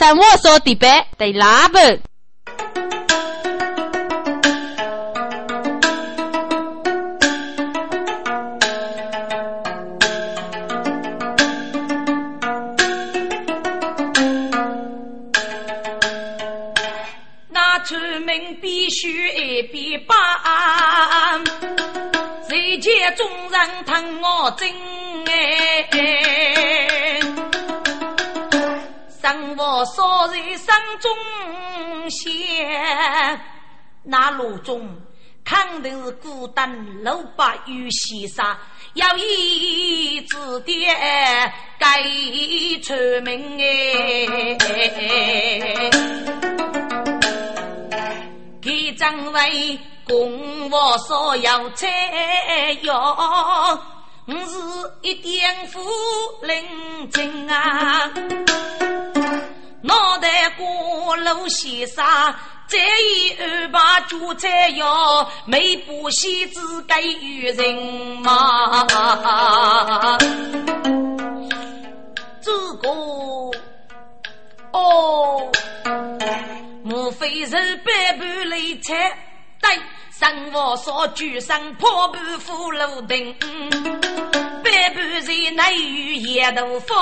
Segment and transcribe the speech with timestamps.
[0.00, 1.76] 生活说的白对拉不？
[1.76, 2.09] 那
[32.10, 33.40] 中闲，
[34.02, 35.00] 那路中
[35.44, 38.58] 肯定是孤单，路把雨西沙，
[38.94, 42.02] 要一指点该
[42.82, 44.26] 出门哎。
[48.60, 53.78] 给张为供我所有菜肴，
[54.26, 54.58] 我是
[55.02, 55.80] 一点夫
[56.42, 58.10] 人精啊。
[59.82, 62.34] 脑袋瓜露西沙，
[62.66, 67.74] 再一二把韭菜肴，没不喜只给予人
[68.22, 68.86] 嘛。
[72.42, 72.88] 这个
[74.72, 75.50] 哦。
[76.82, 79.16] 莫非是百般累菜？
[79.60, 79.78] 对，
[80.10, 83.34] 生活所居生破布腐路灯，
[84.64, 86.94] 百般人内与野豆腐，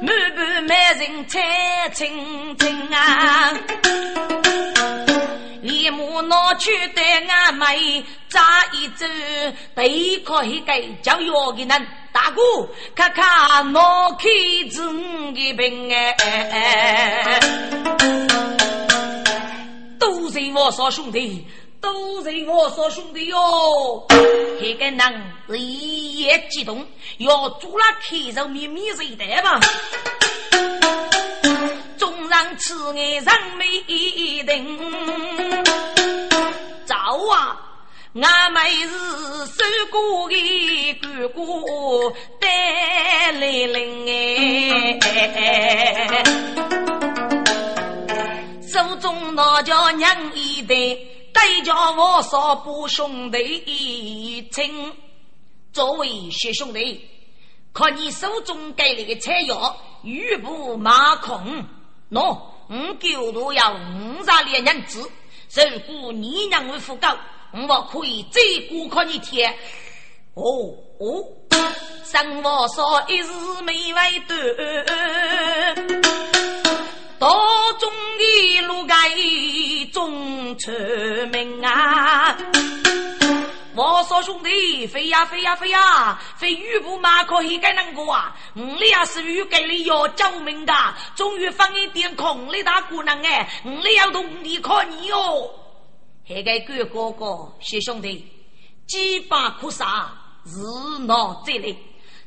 [0.00, 3.52] 满盘满人菜清清啊！
[5.62, 8.40] 连木拿去对俺妹扎
[8.72, 9.10] 一针，
[9.74, 12.40] 背靠一个叫药的人，大哥
[12.94, 13.80] 看看拿
[14.12, 14.28] 开
[14.70, 17.40] 针的病哎。
[20.56, 21.46] 我说兄弟，
[21.82, 24.06] 都是我说兄弟哟！
[24.58, 24.98] 这个人
[25.46, 26.82] 是一夜激动，
[27.18, 29.60] 要做了开肉秘密谁的吧？
[31.98, 33.26] 纵然吃眼人
[33.58, 34.78] 没一定，
[36.86, 36.96] 早
[37.30, 37.60] 啊！
[38.14, 38.88] 俺妹是
[39.44, 44.96] 受过的哥哥带来人哎。
[48.76, 50.74] 手中那叫娘一代，
[51.32, 54.92] 代叫我少不兄弟一亲。
[55.72, 57.08] 作为学兄弟，
[57.72, 61.64] 看你手中给了个菜肴，玉不马空。
[62.10, 62.38] 喏，
[62.68, 65.10] 五九都要五十两银子。
[65.54, 67.16] 如果你娘为富高，
[67.54, 69.54] 我可以再过看你天。
[70.34, 70.44] 哦
[71.00, 71.24] 哦，
[72.04, 73.30] 生活说一日
[73.64, 74.36] 没为短。
[77.18, 77.28] 道
[77.78, 78.94] 中的路该
[79.90, 80.70] 中出
[81.32, 82.36] 名啊！
[83.74, 88.36] 我说兄弟，飞呀飞呀飞呀，飞雨布马可以该能过啊！
[88.54, 90.72] 我俩是雨给你要救命的，
[91.14, 95.50] 终于放一点空的大姑娘哎，我俩同你看你哦。
[96.28, 98.26] 那个哥哥哥，谢兄弟，
[98.86, 100.12] 几把苦杀，
[100.44, 101.78] 日闹这里，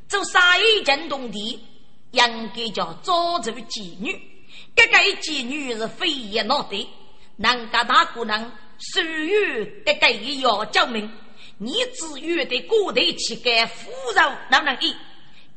[0.08, 1.64] 走杀一件动地，
[2.12, 4.39] 应该叫早走妓女。
[4.80, 6.90] 这个妓女是非也闹的，
[7.36, 10.10] 人家大姑娘属于这个
[10.40, 11.12] 要救命，
[11.58, 14.96] 你只有的古代去给妇孺能不能一？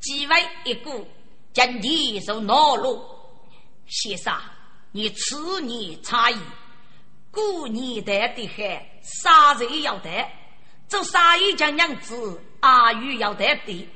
[0.00, 0.90] 几位一个
[1.52, 3.00] 今天受恼怒，
[3.86, 4.34] 先生，
[4.90, 6.36] 你此年差异，
[7.30, 10.10] 过年得的还杀人要得，
[10.88, 13.88] 做杀一将娘子阿玉要得的，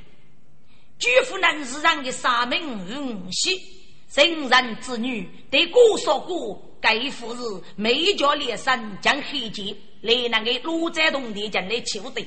[1.01, 3.76] 举夫能是人的杀命运气。
[4.09, 7.43] 生人之女，对姑说过，该夫是
[7.75, 12.27] 美娇连生将黑剑来那个罗寨洞的将来求得。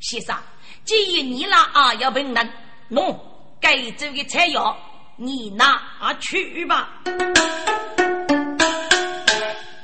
[0.00, 0.36] 先生，
[0.84, 2.50] 既然你那啊要本人，
[2.90, 3.16] 喏，
[3.60, 4.74] 该这个菜肴
[5.16, 7.02] 你拿去吧。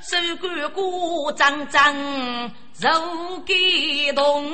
[0.02, 1.94] 手干鼓张张，
[2.80, 2.90] 肉
[3.46, 4.52] 感动。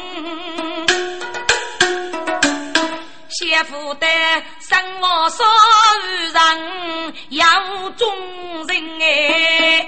[3.37, 4.06] 先富的
[4.61, 5.45] 生活少
[6.33, 8.06] 人要忠
[8.69, 9.85] 人哎，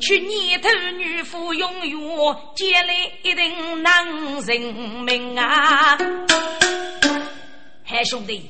[0.00, 1.98] 去年头女夫永远
[2.54, 4.06] 结来一定男
[4.42, 4.60] 人
[5.04, 5.98] 命啊！
[7.84, 8.48] 嗨兄弟，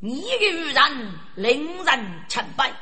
[0.00, 2.72] 你的愚人令人钦佩，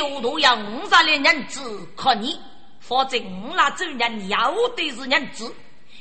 [0.00, 2.40] 狗都要五十两银子可你，
[2.80, 5.54] 否则我那主人要的是银子。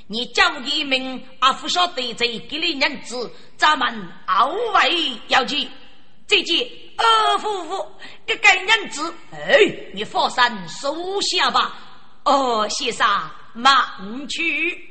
[0.08, 5.68] 你叫一名阿福晓得在给你娘子，咱们二位要去，
[6.28, 6.68] 再见
[6.98, 7.88] 二夫妇，
[8.26, 9.60] 给给娘子，哎，
[9.94, 11.78] 你放心收下吧。
[12.26, 13.08] 哦，先生，
[13.54, 13.76] 慢
[14.30, 14.90] 去。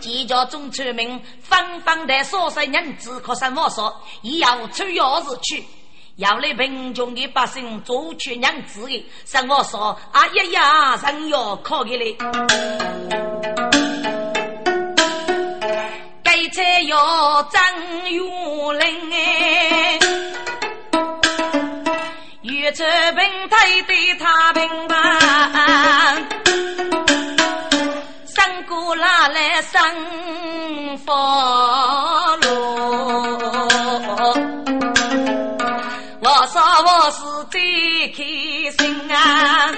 [0.00, 5.64] 几家中村民纷纷的说声人子，可是我说，也要出钥匙去，
[6.16, 12.16] 要来贫穷的百姓做去娘子的，是我说，啊呀呀，人要靠给嘞。
[16.54, 17.62] 该才要张
[18.10, 18.20] 元
[18.78, 19.98] 林哎，
[22.42, 23.56] 越出平台
[23.86, 26.28] 对他平凡，
[28.26, 29.80] 三姑拉来生
[30.98, 32.46] 佛路，
[36.20, 37.60] 我说我是最
[38.08, 38.22] 开
[38.76, 39.72] 心啊，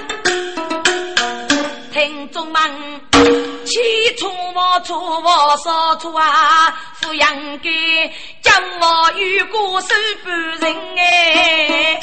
[4.05, 6.71] 起初我初我说出啊，
[7.01, 7.71] 富养给
[8.39, 9.87] 将我与过手
[10.23, 11.99] 不人哎，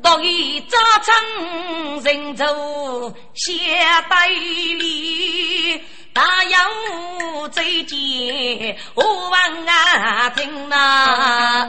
[0.00, 1.12] 到一早晨
[2.04, 2.44] 人走
[3.34, 3.52] 下
[4.08, 5.82] 代里，
[6.12, 7.98] 大有最见
[8.94, 11.66] 我望啊听呐。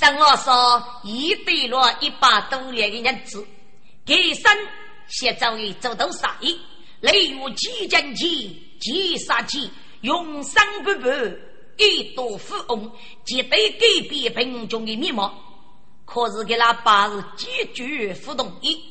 [0.00, 3.46] 像我说，一对了一百多年的日子，
[4.06, 4.50] 给生
[5.08, 6.58] 先走一走都杀一，
[7.00, 9.70] 例如几斤几几杀几，
[10.00, 11.36] 永生不败，
[11.76, 12.90] 一多富翁，
[13.26, 15.34] 绝对改变贫穷的面貌。
[16.06, 18.82] 可是给那八是坚决不同意，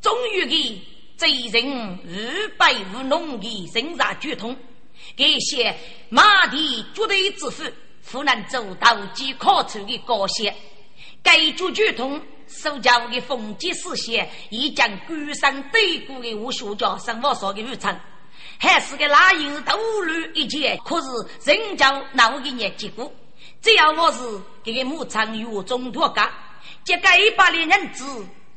[0.00, 0.80] 终于给
[1.16, 4.56] 贼人五百无农的身上决通，
[5.16, 5.76] 给些
[6.10, 7.64] 马蹄绝对致富。
[8.10, 10.54] 湖南走道及考出的高些，
[11.22, 17.98] 该主剧通所教的封建思想，已将官商对古的武学家生活上的无常，
[18.58, 23.10] 还是个那人斗乱一切，可是人教闹的年结果，
[23.62, 24.18] 只要我是
[24.62, 26.30] 这个牧场有中托家，
[26.84, 28.04] 这个一百的人子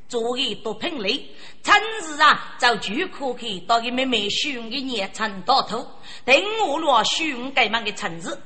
[0.09, 1.25] 作为多品类，
[1.63, 5.87] 趁日啊，就就可以到给妹妹选的年成到头，
[6.25, 6.35] 等
[6.67, 8.37] 我若选该忙的城市。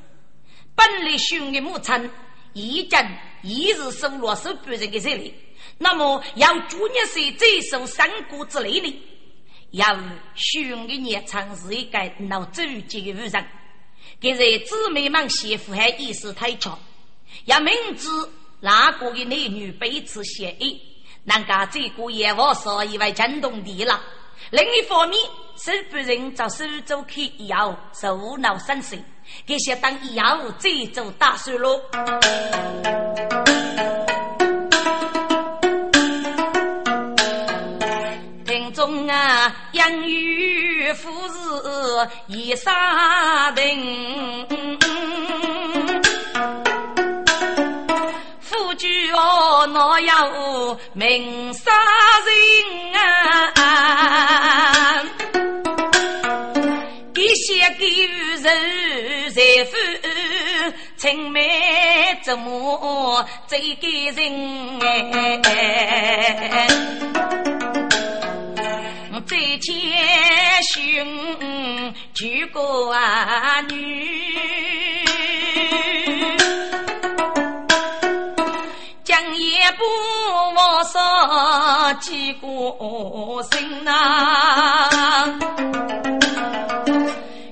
[0.76, 2.10] 本来兄的母亲
[2.54, 3.00] 已经
[3.44, 5.34] 一日收罗手半人的这里，
[5.78, 9.02] 那么要主年岁最受三国之类的，
[9.72, 9.96] 要
[10.36, 13.48] 兄的年长是一个闹周急的夫人，
[14.20, 16.78] 给在姊妹们媳妇还意识太强，
[17.46, 18.08] 要明知
[18.60, 20.82] 哪个的男女彼此协议，
[21.24, 24.02] 能够这个也我说以为震动地了。
[24.50, 25.20] 另一方面，
[25.56, 28.98] 手本人在苏州去以后，受恼生死。
[29.46, 31.80] 给些当以后再做大事喽。
[38.46, 44.71] 听众啊，养育夫子一杀人，
[49.68, 51.72] 我，有命杀
[52.26, 52.34] 人
[53.56, 55.04] 啊？
[57.14, 57.86] 给些给
[58.42, 58.46] 人。
[59.34, 59.72] 财富
[60.98, 65.42] 青梅竹马最感人，
[69.26, 69.72] 再见
[70.64, 70.74] 兄
[72.14, 72.60] 娶个
[73.70, 73.74] 女，
[79.82, 79.86] 不
[80.56, 81.00] 忘说
[82.02, 82.46] 几个
[83.52, 83.90] 心呐。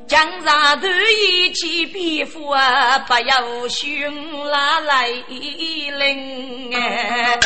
[0.07, 0.87] 江上头
[1.23, 7.39] 一起皮肤啊，不要寻拉来临哎。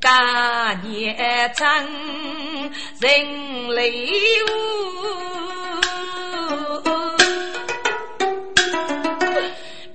[0.00, 1.68] 大年长，
[3.00, 4.08] 人泪
[4.48, 4.50] 无，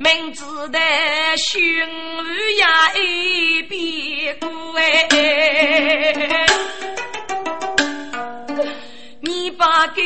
[0.03, 0.79] 明知道
[1.37, 1.63] 寻
[2.57, 6.45] 呀一别过哎。
[9.21, 10.01] 你把给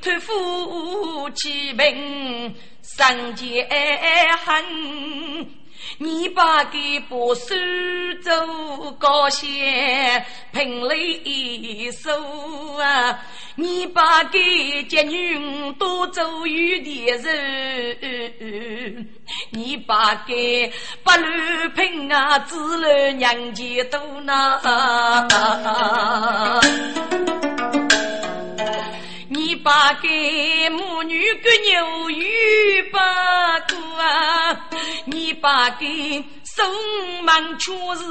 [0.00, 3.62] 托付起名上结
[4.44, 4.64] 恨，
[5.98, 7.54] 你把给把苏
[8.24, 9.44] 州高些
[10.52, 12.10] 平泪收
[12.78, 13.20] 啊，
[13.58, 19.08] 你把给接女多走雨的人，
[19.48, 20.70] 你把给
[21.02, 24.60] 不乱平啊，只了娘家多呐。
[29.30, 33.00] 你把给母女个牛鱼把
[33.60, 34.68] 过啊，
[35.06, 38.04] 你把给送忙出是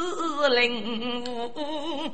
[0.60, 2.12] 领悟，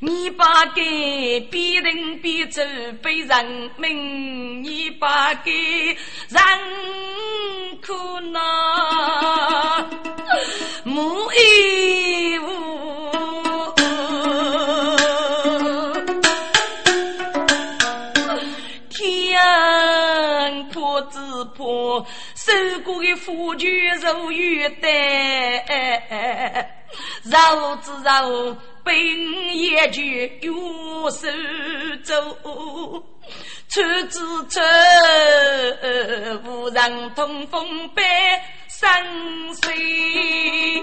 [0.00, 2.62] 你把给逼人逼走
[3.02, 5.50] 被人民，你把给
[6.28, 6.40] 人
[7.84, 8.40] 苦恼，
[10.84, 12.46] 母义无。
[18.88, 21.18] 天破之
[21.56, 22.52] 破，受
[22.84, 26.77] 过的苦全如玉带，
[27.24, 28.56] 绕之绕。
[28.84, 31.26] 兵也去用手
[32.02, 33.04] 走，
[33.68, 34.64] 穿子穿，
[36.46, 38.02] 无人通风百
[38.66, 38.88] 生
[39.62, 40.82] 水，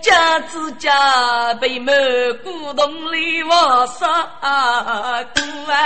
[0.00, 1.92] 家之家被满
[2.44, 4.06] 古洞里我杀
[5.34, 5.42] 过
[5.74, 5.82] 啊，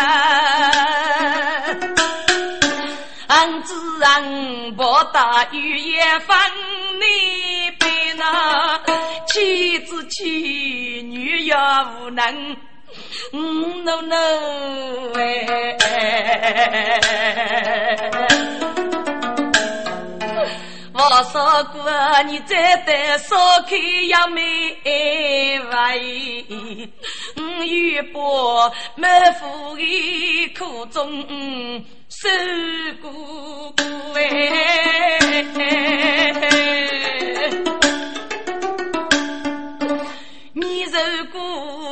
[3.28, 4.82] 俺子俺不
[5.14, 6.37] 打雨也放
[7.00, 7.48] 你。
[9.38, 12.57] 妻子气，女也无能。
[13.33, 14.16] 嗯，no no，
[15.14, 15.76] 哎，
[20.92, 21.88] 我说过，
[22.26, 23.37] 你再得少
[23.68, 23.76] 开
[24.09, 24.40] 要没
[25.71, 26.00] 外，
[27.37, 31.25] 嗯，玉波满腹的苦中
[32.09, 32.28] 受
[33.00, 33.73] 过
[34.16, 34.21] 哎。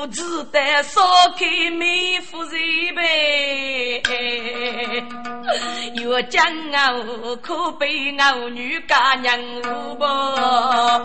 [0.08, 1.00] 只得烧
[1.38, 2.52] 开美夫人
[2.94, 4.02] 呗，
[5.94, 6.44] 越将
[6.94, 11.02] 我可被我女家娘误吧。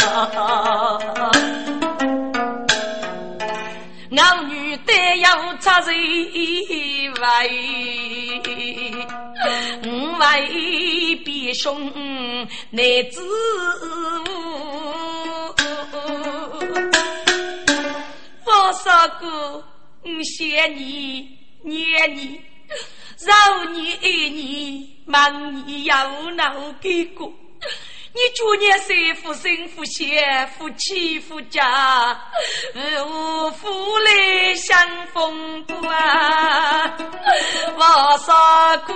[4.14, 5.94] 我女得要插嘴
[7.22, 7.50] 外，
[9.84, 9.90] 我
[10.20, 11.92] 为必兄
[12.72, 13.22] 男子。
[18.52, 19.64] 我说过，
[20.04, 21.30] 我想你，
[21.64, 22.42] 念你，
[23.20, 27.32] 饶你爱你，忙你要闹给过。
[28.14, 30.04] 你祝年谁负生负死，
[30.58, 32.20] 夫妻夫家，
[32.76, 34.78] 无福来相
[35.14, 36.98] 逢不啊！
[37.78, 38.34] 我说
[38.86, 38.94] 过。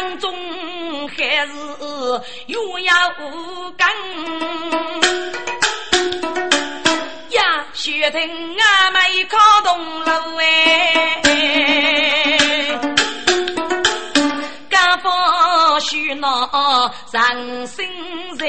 [0.00, 0.34] 当中
[1.08, 1.14] 还
[1.46, 1.52] 是
[2.46, 2.90] 永远
[3.20, 3.86] 无根
[7.32, 7.66] 呀！
[7.74, 8.22] 雪听
[8.58, 11.20] 俺们靠东路哎，
[14.70, 17.86] 刚放许闹人心
[18.38, 18.48] 人，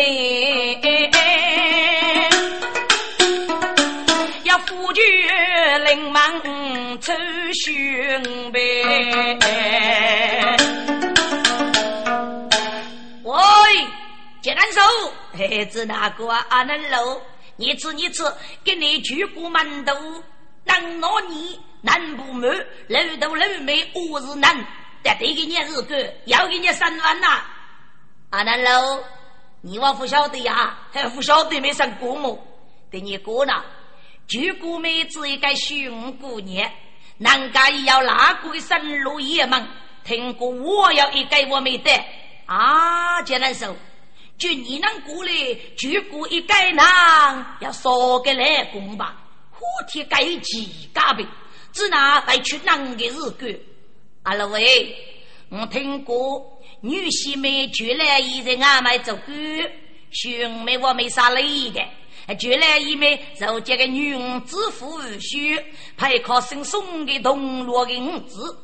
[4.46, 5.04] 要夫君
[5.84, 6.22] 临门
[7.02, 7.12] 抽
[7.52, 8.22] 血
[8.54, 8.62] 呗。
[14.42, 14.82] 接难手，
[15.38, 16.44] 嘿，子那个啊？
[16.50, 17.22] 阿能路，
[17.58, 18.24] 你吃你吃，
[18.64, 19.94] 给你举过馒头，
[20.64, 22.50] 能拿你难不满，
[22.88, 24.58] 老头老妹我是难，
[25.04, 27.44] 得对给你日干，要给你三万呐！
[28.32, 29.04] 阿能路，
[29.62, 32.36] 你我不晓得呀，还不晓得没上过么？
[32.90, 33.64] 对你过呢，
[34.28, 36.68] 举过妹子一个熊姑娘，
[37.20, 39.68] 难家要哪个生路也忙，
[40.04, 41.92] 听过我要一个我没得
[42.48, 43.76] 啊，接难手。
[44.42, 45.32] 就你能过来，
[45.78, 49.16] 就过一盖囊，要少个来工吧。
[49.52, 51.24] 火天盖几加倍，
[51.72, 53.56] 只拿来去囊的日干。
[54.24, 54.96] 阿拉喂，
[55.50, 59.36] 我听过女婿们就来一在俺们做官，
[60.10, 61.80] 兄妹我没啥累的。
[62.40, 65.64] 就来一枚受这个女子妇婿，
[65.98, 68.58] 配靠生送的铜锣的五子。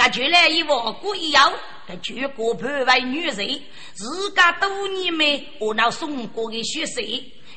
[0.00, 1.52] 他就来一王国一样，
[1.86, 7.02] 他全国判为女人，自家多年没我那送过的血色，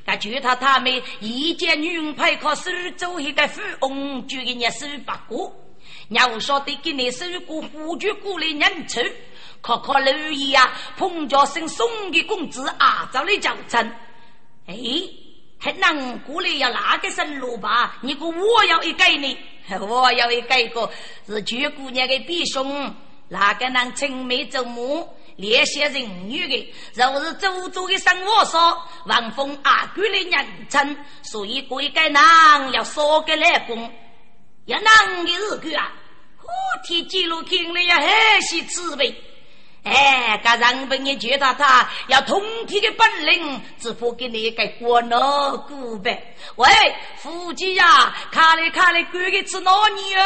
[0.06, 5.56] 他就他他们一见女人配靠手走一个富翁，就给你手八过。
[6.10, 9.02] 要晓得给你手过夫君过来认错，
[9.62, 13.90] 看看刘姨啊，碰着生送的公子啊，找来叫称，
[14.68, 14.76] 哎，
[15.64, 17.96] 还能过来要哪个生路吧？
[18.02, 19.38] 你个我要一个呢。
[19.80, 20.92] 我要一个个
[21.26, 22.94] 是九姑娘的弟兄，
[23.30, 32.14] 哪个能青梅竹马、烈血人女的，若是周周的生活说，王峰阿哥的人称，所以贵个人
[32.74, 33.90] 要少个来攻，
[34.66, 35.94] 要男的日个啊，
[36.36, 36.50] 后
[36.84, 39.16] 天记录听了要很是滋味。
[39.84, 46.36] 哎，个人本也觉得他要通天的本领，只不给你一个过脑古呗。
[46.56, 46.70] 喂，
[47.18, 50.24] 夫妻呀，看来看来，哥哥吃哪你哦？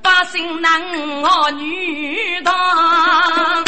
[0.00, 3.64] 八心男儿女大，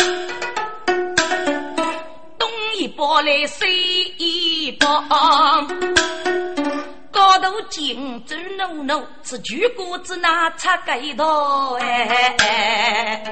[2.39, 5.05] 东一包来西一包。
[7.35, 13.25] 高头金走怒怒，是举锅子拿插盖头哎。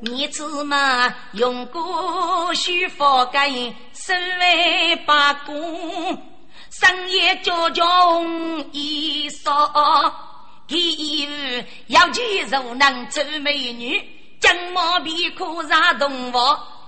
[0.00, 3.50] 你子嘛用过须佛盖，
[3.92, 5.54] 身为八公，
[6.70, 10.10] 深夜叫叫红衣裳，
[10.66, 14.00] 第二要记柔能做美女，
[14.40, 16.36] 将毛皮裤上动物。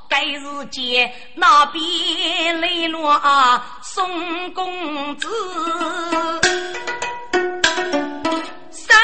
[0.08, 5.28] 该日间那边来了宋公子，
[8.70, 8.96] 生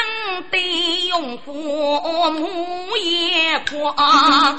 [0.51, 4.57] 得用火木也光，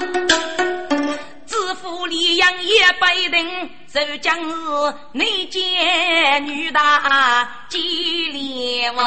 [1.45, 9.05] 知府李阳也不定，这将是内奸女大吉连王。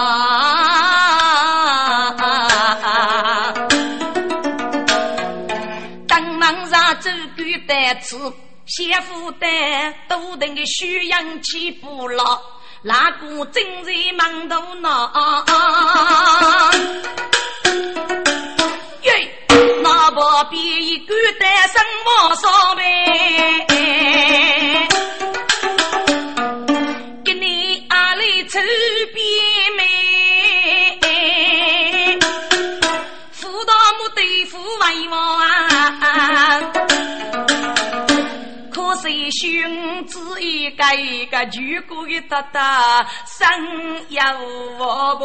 [7.00, 8.32] 走狗胆子，
[8.66, 12.40] 先负担多等的虚阳起不牢，
[12.82, 15.44] 那个正在忙头脑。
[41.48, 43.46] 一个举过的大大生
[44.08, 44.20] 有
[44.78, 45.24] 我不？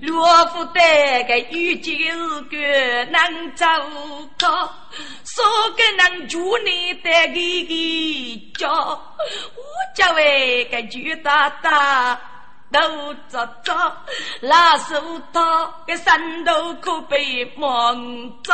[0.00, 0.80] 罗福德
[1.28, 2.56] 个遇见是个
[3.10, 3.66] 能走
[4.38, 4.48] 高，
[5.24, 5.44] 说
[5.76, 8.98] 个能住你的个家，我
[9.94, 12.18] 叫为个举大大。
[12.68, 13.72] 都走走，
[14.40, 15.00] 拉手
[15.32, 18.52] 套个山头可被蒙着。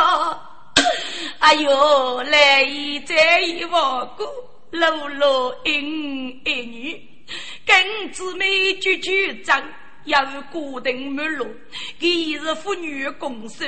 [1.39, 4.25] 哎呦，来一再一望过，
[4.71, 7.01] 露露英一女，
[7.65, 9.61] 跟姊妹句句长。
[10.05, 11.47] 要有固定门路，
[11.99, 13.65] 一日妇女共守，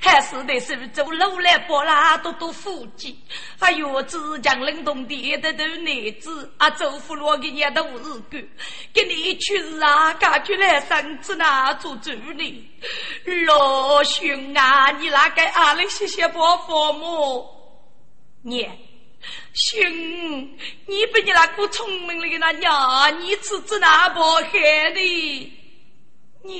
[0.00, 3.18] 还是得守住楼来包啦，多多福气。
[3.58, 8.38] 还有浙江冷冻的的头男子，啊，周福罗给你都是个，
[8.92, 12.70] 给你去啊，赶出来生子那做主呢？
[13.46, 17.46] 老兄啊，你那个阿里谢谢伯父母，
[18.42, 18.62] 你
[19.54, 19.90] 兄，
[20.86, 25.57] 你比你那个聪明的那娘，你吃子那不害的？
[26.48, 26.54] 你，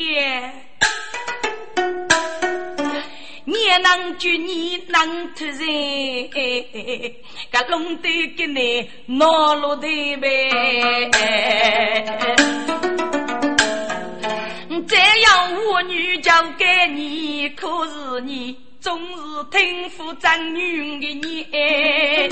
[3.47, 5.57] 你能救你能突然，
[7.51, 11.11] 个龙得给你恼怒的呗。
[14.87, 19.15] 这样我女交给你，可是你总是
[19.51, 22.29] 听父长女的你，嘿。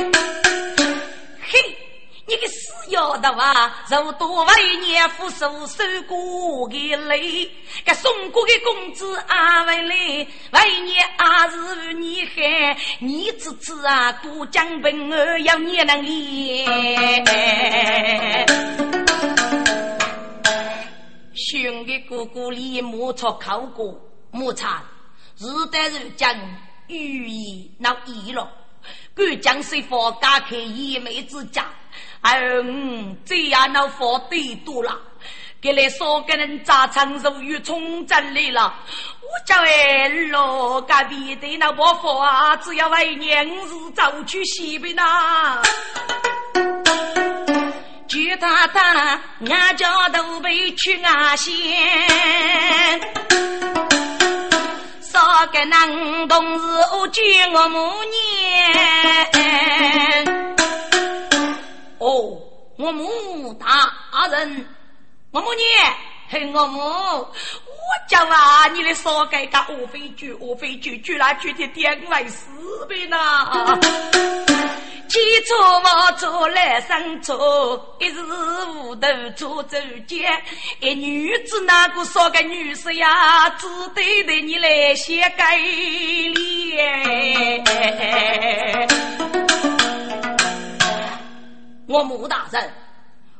[2.28, 2.48] 你个
[2.86, 3.84] 死丫头啊！
[3.88, 7.50] 受多为年夫受受过的累，
[7.84, 16.66] 个送过的工资啊为累，为年啊是你害，你侄子啊过江本儿要你能练。
[21.34, 24.82] 兄弟哥哥里莫错考过莫差，
[25.38, 26.34] 日得日将
[26.86, 28.48] 寓意闹意了，
[29.14, 31.66] 敢将谁佛家开一妹之家。
[32.22, 34.96] 嗯，这样那佛得多了，
[35.60, 38.74] 给来少个人扎长寿与冲真来了。
[39.20, 43.60] 我叫哎老隔壁的那伯父啊，只要为年日
[43.94, 45.60] 走去西边呐。
[48.08, 51.52] 举他他俺家都被去阿县，
[55.00, 55.18] 少
[55.52, 58.16] 个男同事我见我母年。
[62.06, 62.38] 哦，
[62.78, 63.92] 我母大
[64.30, 64.64] 人，
[65.32, 65.62] 我母你，
[66.28, 67.26] 嘿，我母，我
[68.08, 72.46] 讲啊，你的少给个我非举，我非举，举来举的点为四
[72.88, 73.76] 边呐。
[75.08, 80.28] 记住 我做来生错，一时无头做周节，
[80.78, 83.66] 一女子那个少个女士呀，只
[83.96, 86.36] 得对你来写改脸。
[91.88, 92.72] 我穆大人，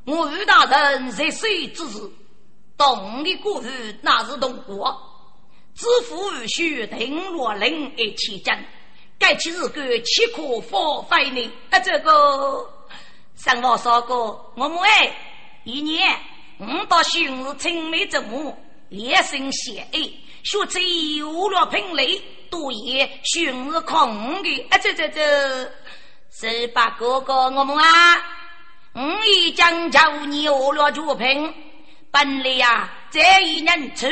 [0.05, 1.99] 我于大人在水之时，
[2.77, 3.69] 动的过去
[4.03, 4.97] 那是动国，
[5.75, 8.57] 知府无需定落令而起征，
[9.19, 11.53] 该起日个岂可放废呢？
[11.71, 12.71] 啊，这个
[13.35, 15.17] 上我说过，我们哎，
[15.65, 16.19] 一年
[16.59, 18.55] 五到旬日青梅竹马，
[18.89, 20.01] 连生血爱，
[20.45, 24.67] 学出有落品类，多言寻日空的。
[24.71, 25.65] 啊，这这这，
[26.39, 28.23] 十八哥哥我们啊，
[28.93, 31.55] 我已将叫你饿了就平。
[32.11, 34.07] 本来呀，这一年初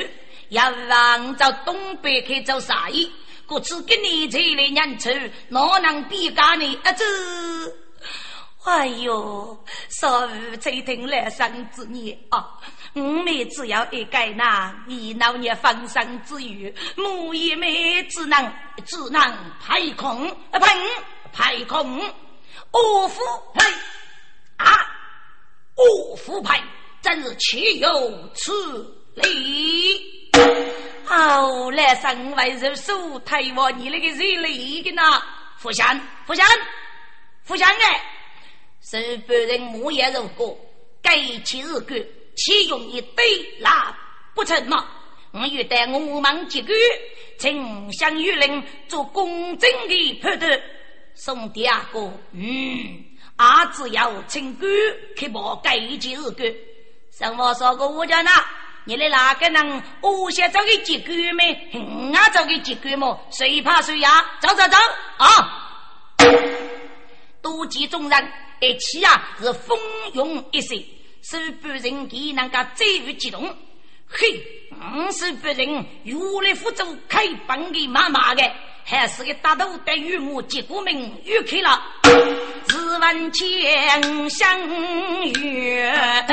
[0.49, 3.13] 要往着东北去做生意，
[3.47, 5.11] 可只给你这一年初，
[5.49, 6.81] 哪能比干呢？
[6.83, 7.05] 啊，这。
[8.65, 12.59] 哎呦，少妇才听来生之年啊！
[12.95, 18.51] 五妹只要一改那，你老娘放生之余，母一妹只能
[18.87, 19.21] 只能
[19.61, 20.75] 排空，排
[21.35, 22.01] 排空，
[22.71, 23.21] 我夫
[23.53, 23.65] 排
[24.57, 24.87] 啊，
[25.75, 26.63] 我夫排，
[27.03, 28.53] 真是岂有此
[29.17, 30.31] 理！
[31.05, 35.03] 好来生为人手抬我你那个人类的呢？
[35.59, 36.47] 福相，福相，
[37.43, 38.01] 福相哎！
[38.81, 40.57] 是本人木叶如果
[41.03, 41.99] 改其日干，
[42.37, 43.25] 岂用一对
[43.59, 43.93] 那
[44.35, 44.89] 不成吗？
[45.33, 46.73] 我欲带我们几个
[47.39, 50.63] 丞相御令做公正的判断。
[51.15, 52.01] 送第二个，
[52.33, 53.05] 嗯，
[53.37, 54.69] 俺只要请官
[55.17, 56.53] 去报改其日干。
[57.11, 58.31] 什么说过我叫那？
[58.85, 59.83] 你的哪个人？
[60.03, 61.71] 我先找个几个没？
[62.13, 63.19] 俺找个几个么？
[63.31, 64.25] 谁怕谁呀？
[64.41, 64.77] 走走走
[65.19, 65.27] 啊！
[67.41, 68.33] 多集众人。
[68.61, 69.79] 一起啊，是蜂
[70.15, 70.83] 拥一时，
[71.23, 73.45] 是不人给那个最为激动。
[74.09, 78.43] 嘿，我是不人原来福州开帮的妈妈的，
[78.87, 81.83] 还是一大头的玉母，结果命又开了。
[82.69, 84.47] 只闻枪响
[85.41, 86.27] 远，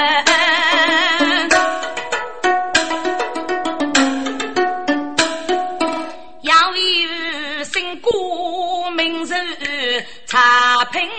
[6.41, 8.09] 要有新歌
[8.95, 9.33] 名字
[10.27, 11.09] 茶品。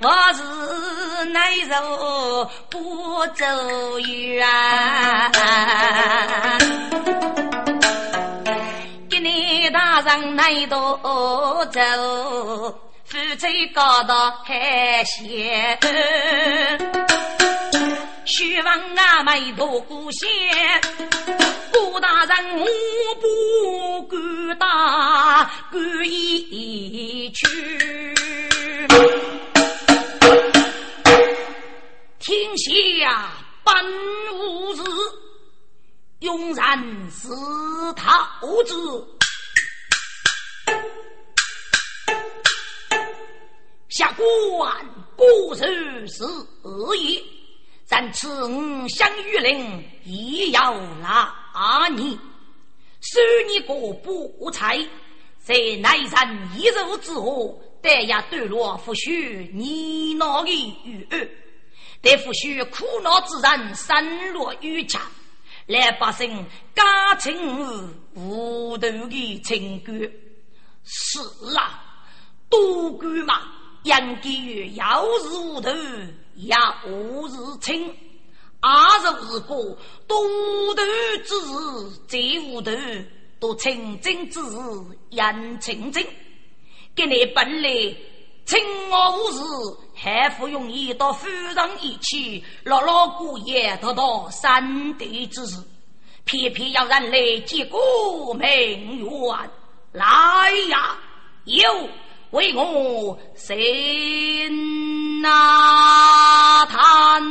[0.00, 3.44] 我是内柔不走
[4.00, 4.48] 远，
[9.08, 10.98] 给你大人内多
[11.72, 11.80] 走，
[13.04, 15.78] 夫妻高到海鲜，
[18.24, 20.26] 希望俺们多过些。
[21.72, 22.66] 顾大人我
[23.20, 27.46] 不敢打，敢一去。
[32.20, 33.32] 天下
[33.64, 33.74] 本
[34.34, 34.82] 无事，
[36.20, 37.30] 庸人自
[37.94, 38.04] 讨
[38.64, 38.74] 之。
[43.88, 46.22] 下官不是是
[46.62, 47.24] 也，
[47.88, 48.28] 但此
[48.90, 52.20] 相与人亦要拿你，
[53.00, 54.78] 收你个不才，
[55.38, 61.08] 在南山一肉之后，但也对落不许你那个语。
[62.02, 65.02] 得夫须苦恼之人，身落雨墙，
[65.66, 69.98] 来百姓家清无头的清官。
[70.82, 71.20] 是
[71.56, 71.78] 啊，
[72.48, 73.42] 多官嘛，
[73.82, 75.70] 应该于要是无头，
[76.34, 76.54] 也
[76.86, 77.94] 无是清。
[78.60, 80.82] 二十五个多头
[81.24, 82.72] 之日，最无头
[83.38, 86.06] 多清净之日，应清净。
[86.94, 87.68] 给你本来
[88.50, 88.58] 清
[88.90, 89.40] 我无事。
[89.94, 95.62] 还服用一道夫人一起，牢牢过夜，得到三地之日，
[96.24, 99.50] 偏偏要人来结果名媛。
[99.92, 100.96] 来呀，
[101.44, 101.62] 有
[102.30, 107.22] 为我心呐叹，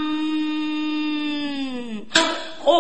[2.64, 2.72] 哦，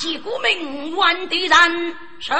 [0.00, 1.94] 大结果名媛的人。
[2.20, 2.32] 是，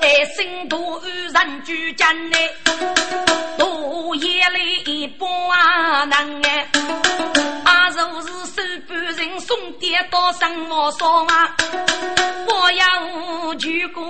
[0.00, 2.48] 爱心多人居间内，
[3.58, 5.26] 多眼泪不
[6.08, 6.66] 能哎。
[7.64, 11.54] 啊，若是手半人送点到什么上啊？
[12.48, 14.02] 我要举过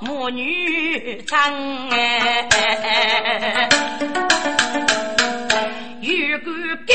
[0.00, 1.40] 母女长
[1.88, 2.46] 哎。
[6.08, 6.52] 如果
[6.86, 6.94] 该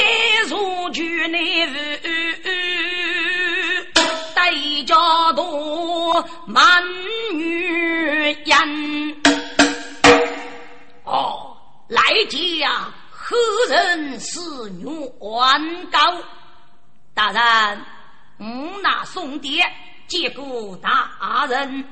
[0.50, 1.68] 入局内
[4.56, 4.96] 一家
[5.34, 6.84] 多满
[7.32, 9.16] 女人，
[11.04, 11.56] 哦，
[11.90, 13.36] 来家何
[13.70, 14.40] 人是
[14.72, 14.86] 女
[15.20, 16.00] 官高？
[17.14, 17.86] 大人，
[18.40, 19.64] 我那送爹
[20.08, 21.86] 接过大人。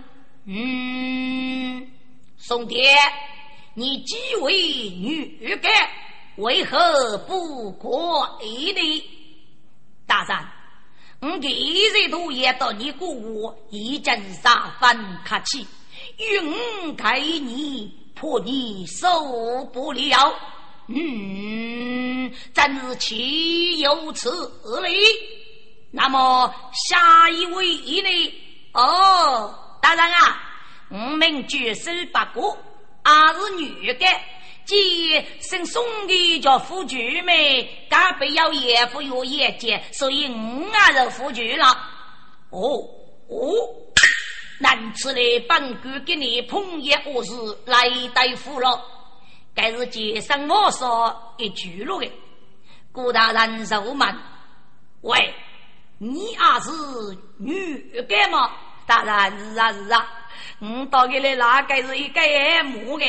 [0.45, 1.87] 嗯，
[2.37, 2.95] 送爹，
[3.75, 4.53] 你既为
[4.89, 5.71] 女干，
[6.41, 9.03] 为何不过一呢？
[10.07, 10.37] 大人。
[11.21, 14.41] 我今日都也到你过我，已经十
[14.79, 15.67] 分客气，
[16.17, 20.33] 愿给你破你受不了。
[20.87, 24.31] 嗯，真是岂有此
[24.81, 24.89] 理！
[25.91, 26.51] 那么
[26.89, 28.33] 下一位一呢？
[28.73, 30.41] 哦，大人啊，
[30.89, 32.57] 我们举手不过，
[33.03, 34.05] 俺是女的。
[34.65, 41.67] 即姓宋的叫夫君妹，该不要爷夫有眼见，所以我也是夫君了。
[42.51, 42.59] 哦
[43.27, 43.51] 哦，
[44.59, 47.31] 难吃的本官给你碰爷我是
[47.65, 48.81] 来对付了。
[49.53, 52.11] 该是接上我说一句了的，
[52.91, 54.15] 顾大人受问，
[55.01, 55.33] 喂，
[55.97, 56.71] 你也是
[57.37, 58.51] 女的吗？
[58.85, 60.07] 大人是啊是啊，
[60.59, 62.21] 我到给你那个是一个
[62.63, 63.05] 母的，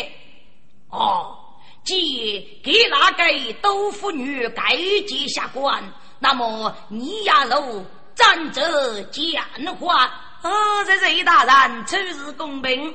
[0.88, 1.38] 哦。
[1.84, 5.82] 即给那个豆腐女该接下官，
[6.20, 10.06] 那么你呀，喽站着讲话。
[10.42, 10.50] 哦，
[10.84, 12.94] 这是大人处事公平。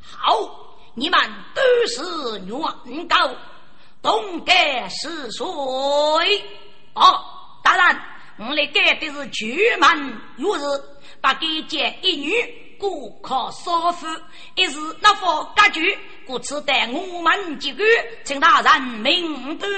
[0.00, 0.34] 好，
[0.94, 1.18] 你们
[1.54, 2.02] 都是
[2.46, 3.16] 原告，
[4.02, 5.44] 同改是谁？
[6.94, 7.24] 哦，
[7.62, 8.02] 大人，
[8.38, 10.62] 我来改的是举门月日，
[11.20, 12.62] 把给见一女。
[12.78, 14.08] 故靠少妇，
[14.56, 15.96] 一时那副格局，
[16.32, 17.84] 故此待我们几个，
[18.24, 19.70] 请大人明断。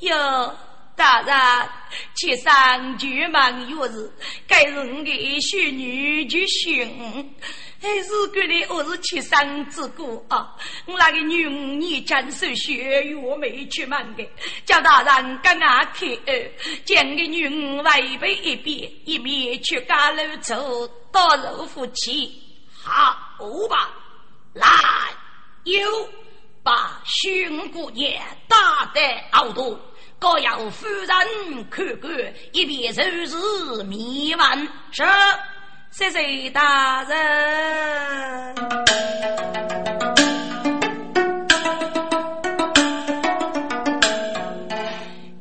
[0.00, 0.58] 哟，
[0.96, 1.68] 大人，
[2.16, 4.10] 去上举门月日，
[4.48, 7.34] 该是我的孙女就行。
[7.80, 10.56] 还是个的，我是亲生之故啊！
[10.86, 12.74] 我那个女儿你将手学
[13.04, 14.28] 月没出门的，
[14.64, 16.20] 叫大人跟俺去，
[16.84, 22.42] 将个女儿违背一边，一面去家楼走，到肉夫妻，
[22.82, 23.16] 好
[23.70, 23.88] 吧？
[24.54, 24.66] 来，
[25.68, 26.08] 有
[26.62, 29.00] 把孙姑爷打得
[29.30, 29.78] 好多，
[30.18, 32.10] 各要夫人看管，
[32.52, 35.04] 一边就是迷惘是。
[35.90, 38.54] 谢谢大人，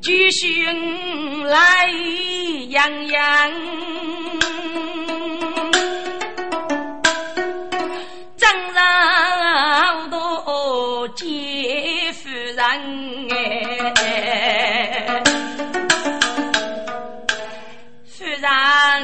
[0.02, 1.90] 举兄来
[2.70, 3.52] 洋洋，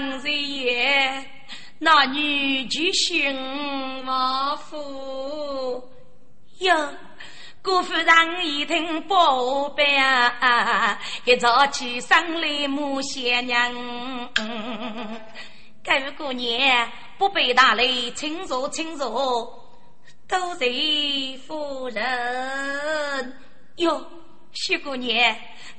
[0.10, 1.26] 人是也。
[1.80, 5.90] 那女就姓王府
[6.60, 6.90] 哟，
[7.62, 14.30] 姑夫人一听不白啊，一早起身来母贤娘。
[15.84, 19.60] 该位姑娘不必大礼，请坐，请坐。
[20.26, 23.38] 多谢夫人
[23.76, 24.02] 哟，
[24.54, 25.36] 徐姑娘。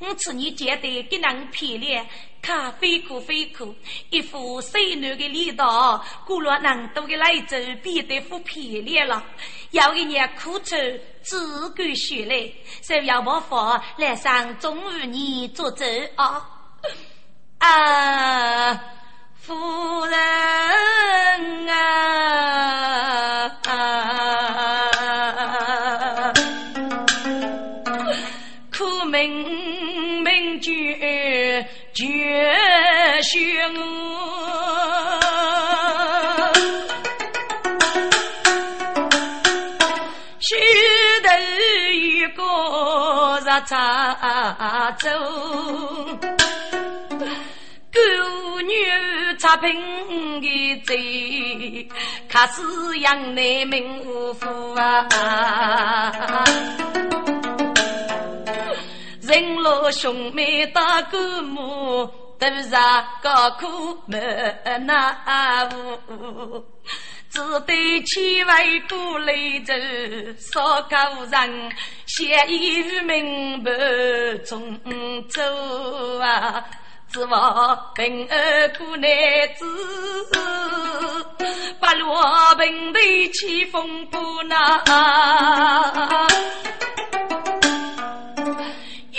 [0.06, 2.06] 我此你见得给人漂亮，
[2.42, 3.74] 看非苦非苦，
[4.10, 9.24] 一副水嫩的力道，过了能多的来走，变得不漂亮了。
[9.70, 10.76] 要一年苦愁，
[11.22, 15.84] 自古学来，所以要我法来上中午你做主
[16.16, 16.50] 啊
[17.58, 18.80] 啊，
[19.34, 22.24] 夫人啊。
[31.94, 32.02] 绝
[33.22, 33.78] 学我，
[40.40, 40.56] 须
[41.22, 41.28] 得
[41.94, 42.42] 一个
[43.38, 45.08] 日茶走，
[47.92, 48.00] 狗
[48.62, 48.74] 女
[49.38, 51.88] 茶瓶的嘴，
[52.28, 55.06] 可是养内名无福啊。
[59.26, 62.04] 人老兄妹打过母，
[62.38, 62.70] 都是
[63.22, 64.20] 高苦没
[64.86, 66.64] 那无。
[67.30, 69.32] 只得千位过来
[69.66, 69.72] 走，
[70.38, 70.96] 少高
[71.30, 71.72] 人
[72.06, 73.72] 写一明白
[74.44, 74.78] 中
[75.28, 75.42] 走
[76.20, 76.64] 啊！
[77.10, 79.08] 指望平儿过男
[79.56, 79.64] 子，
[81.80, 82.12] 八路
[82.58, 84.82] 平地起风波那。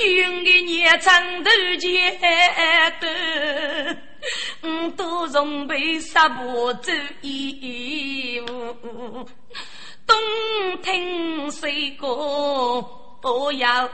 [0.03, 2.19] 用的年长头剪
[2.99, 3.97] 短，
[4.61, 9.27] 我都从被杀破走一步，
[10.05, 10.17] 东
[10.83, 12.81] 听西过
[13.21, 13.89] 不要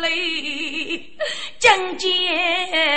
[0.00, 0.08] 泪，
[1.58, 2.10] 将见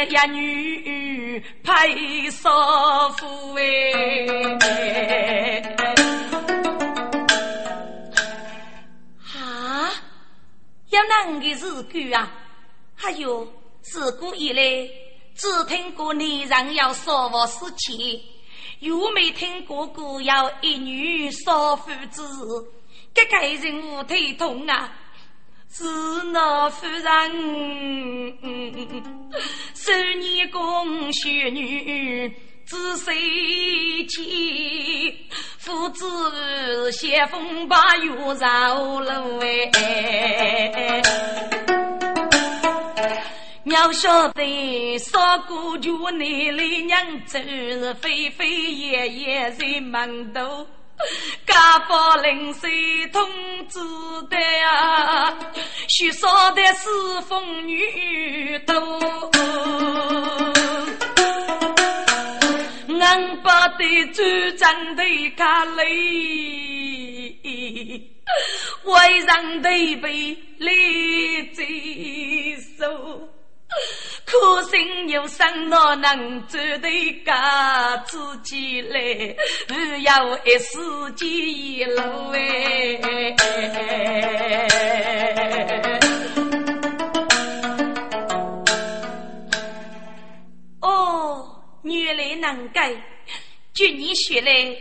[0.09, 3.61] 一女配少妇哎。
[10.95, 12.31] 有哪个事故啊？
[12.95, 13.45] 还有
[13.81, 14.89] 自古以来，
[15.35, 17.97] 只听过男人要少妇死前，
[18.79, 22.23] 又没听过过要一女少妇子。
[23.13, 24.89] 这个人无腿痛啊！
[25.69, 25.83] 是
[26.31, 27.03] 那夫人，
[29.73, 32.33] 十年公学女
[32.65, 33.13] 子谁
[34.07, 35.15] 起？
[35.59, 41.01] 父子先锋把月绕了哎！
[43.65, 50.65] 要晓得，少过就你的娘子是飞飞爷爷在门头。
[51.45, 53.21] 家法临水通
[53.67, 53.79] 知
[54.29, 55.37] 的啊，
[55.89, 56.87] 许少的是
[57.27, 58.73] 风雨多，
[62.99, 64.21] 俺不得主
[64.57, 65.03] 张的
[65.37, 65.83] 看累，
[68.83, 71.63] 为让对被累接
[72.77, 73.29] 受。
[74.25, 79.35] 可心有生哪能走得噶自己来，
[79.67, 80.79] 不要一时
[81.25, 82.39] 一路哎。
[90.81, 91.54] 哦，
[91.93, 92.91] 原来能改，
[93.73, 94.77] 据你说来，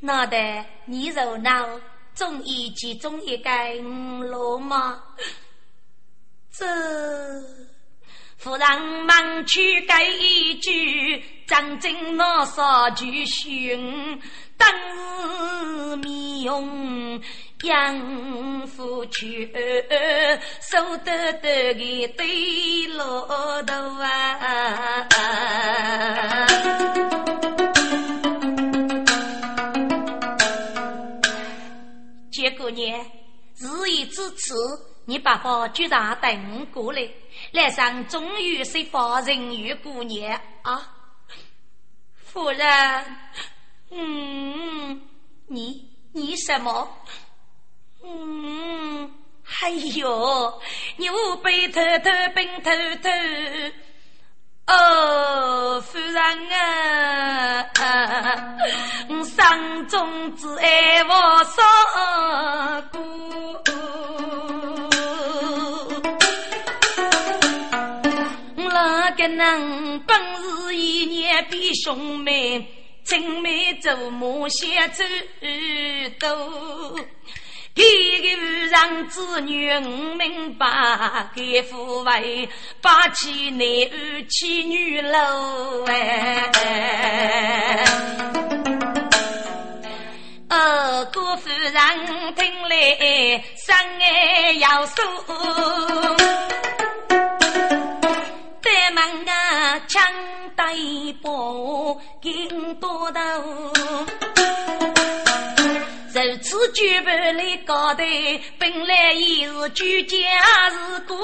[0.00, 1.80] 那得你热闹，
[2.14, 3.50] 中意其中一个
[3.82, 5.02] 五罗吗？
[6.52, 6.66] 这。
[8.36, 14.22] 夫人忙去改一句，张真那少句训，
[14.56, 17.20] 当日面容
[17.64, 19.52] 养父去，
[20.60, 25.06] 手得得个对骆头啊！
[32.30, 32.92] 结果呢，
[33.56, 34.54] 日已至此。
[35.04, 37.02] 你爸爸居然等过来，
[37.52, 40.94] 来上终于是发人鱼姑娘啊！
[42.14, 43.04] 夫人，
[43.90, 45.00] 嗯，
[45.46, 46.88] 你你什么？
[48.10, 49.10] 嗯，
[49.60, 50.60] 哎呦，
[50.96, 52.70] 你无背偷偷并偷
[53.02, 53.10] 偷，
[54.66, 56.16] 哦，夫人
[57.76, 58.56] 啊，
[59.24, 61.62] 山中只爱我少
[62.92, 62.98] 姑。
[69.16, 72.64] 个人本是一年比兄妹，
[73.02, 75.02] 青梅竹马相走
[76.20, 76.28] 多。
[77.78, 77.84] 给
[78.22, 80.66] 个无上子女唔明白，
[81.32, 82.48] 给父为
[82.82, 86.50] 把起男儿妻女喽哎。
[90.48, 92.76] 二哥夫人听来
[93.54, 95.04] 心爱要说。
[99.86, 100.02] 枪
[100.54, 100.74] 带
[101.22, 103.18] 宝，金多头，
[106.48, 108.02] 此举办来高头，
[108.58, 110.16] 本来也是居家
[110.70, 111.14] 是过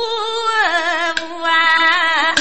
[1.42, 2.34] 啊。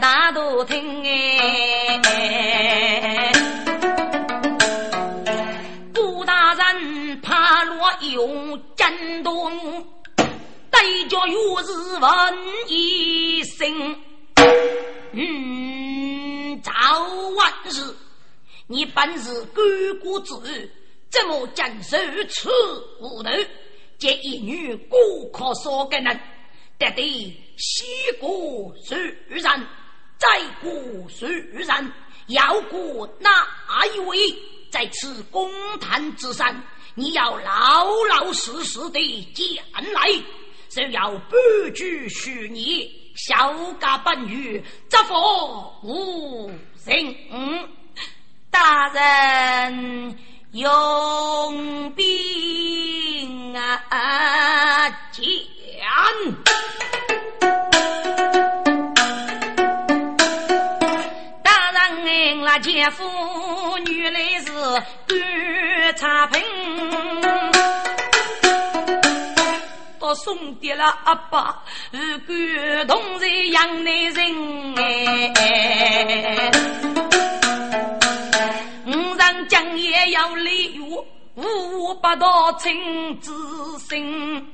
[0.00, 2.00] 大都听哎，
[8.20, 9.50] 用真多，
[10.70, 13.96] 对着月日问一声，
[15.12, 16.72] 嗯，早
[17.34, 17.94] 晚日，
[18.66, 19.64] 你本是干
[20.02, 20.70] 国子，
[21.08, 21.96] 怎么将手
[22.28, 22.50] 此
[23.00, 23.30] 无头？
[23.98, 24.98] 这一女过
[25.32, 26.20] 可所给人，
[26.78, 27.02] 得得
[27.56, 27.84] 西
[28.20, 29.66] 过虽然。
[30.18, 30.28] 再
[30.60, 30.70] 过
[31.08, 31.92] 数人，
[32.26, 33.30] 要过哪
[33.86, 34.18] 一位？
[34.70, 36.62] 在此公坛之上，
[36.94, 40.00] 你要老老实实的讲来。
[40.68, 41.36] 只要不
[41.74, 46.48] 拘许你，小家本月则佛无
[46.86, 47.68] 人。
[48.52, 50.16] 大人
[50.52, 55.24] 用兵啊讲。
[62.62, 64.52] 见妇女来是
[65.94, 66.40] 茶瓶，
[69.98, 71.62] 到送爹了阿爸，
[71.92, 76.50] 感动在养内人哎。
[78.86, 80.80] 五常将也要礼遇，
[81.36, 83.30] 五八道亲之
[83.88, 84.46] 心，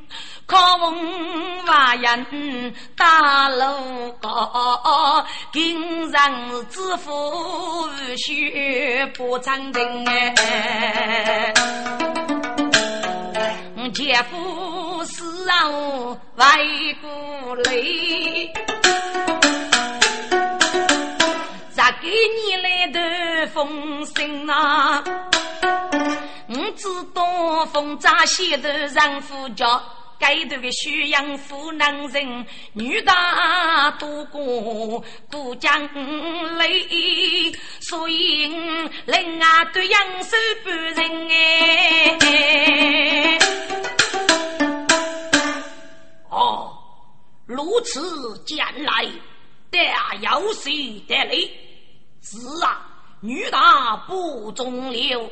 [0.47, 11.53] 可问万人大路高，今人知府须不长情哎。
[13.92, 15.72] 姐夫死让
[16.36, 16.47] 外
[17.01, 18.53] 骨累，
[21.74, 25.03] 咋给你来的风声啊？
[26.49, 29.66] 我知道风乍写的让夫家，
[30.19, 35.89] 该头的徐阳富男人，女大多过都将
[36.57, 38.43] 累，所以
[39.05, 42.19] 人啊对阳寿不人哎。
[46.31, 46.73] 哦，
[47.47, 49.07] 如此见来，
[49.71, 51.51] 大有喜得利。
[52.23, 52.85] 是啊，
[53.21, 55.31] 女大不中留。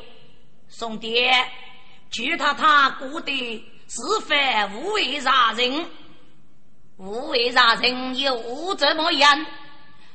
[0.69, 1.29] 兄弟，
[2.09, 4.35] 据他他过的是非
[4.73, 5.85] 无为杀人，
[6.97, 9.45] 无为杀人又怎么样？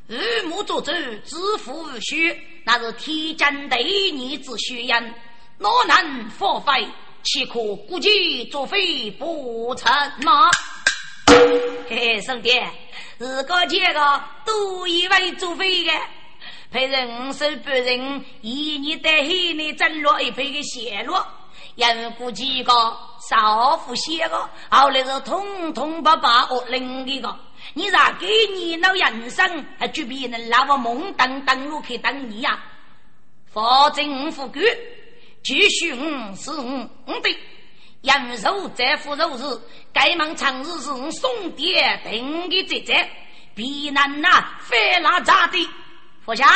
[0.07, 0.91] 日暮作主，
[1.25, 5.15] 知父无虚，那是天将对你之虚言，
[5.59, 6.87] 哪能发挥？
[7.23, 9.93] 岂可估计作废不成
[10.25, 10.51] 吗？
[11.89, 12.51] 嘿，兄弟，
[13.19, 15.93] 日个这个都以为作废的。
[16.73, 21.27] 陪人手不人，以你带黑你整落一杯的血落，
[21.77, 22.73] 人过几个
[23.29, 27.35] 少妇些个，后来是通通把把恶人一个，
[27.75, 32.59] 你咋给你那人生还就比人那么懵登登路去等你呀？
[33.53, 34.63] 法正富贵，
[35.43, 37.39] 继续五是五五的，
[38.03, 39.61] 阳寿再富寿日，
[39.93, 43.11] 该忙长日是我送爹等的姐姐，
[43.55, 44.29] 必难呐，
[44.61, 45.69] 非那咋的？
[46.25, 46.49] 不想，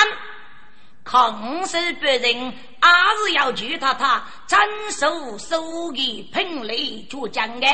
[1.05, 4.59] 抗手别人，还是要求他他遵
[4.91, 6.77] 守手艺品类
[7.11, 7.67] 倔强的。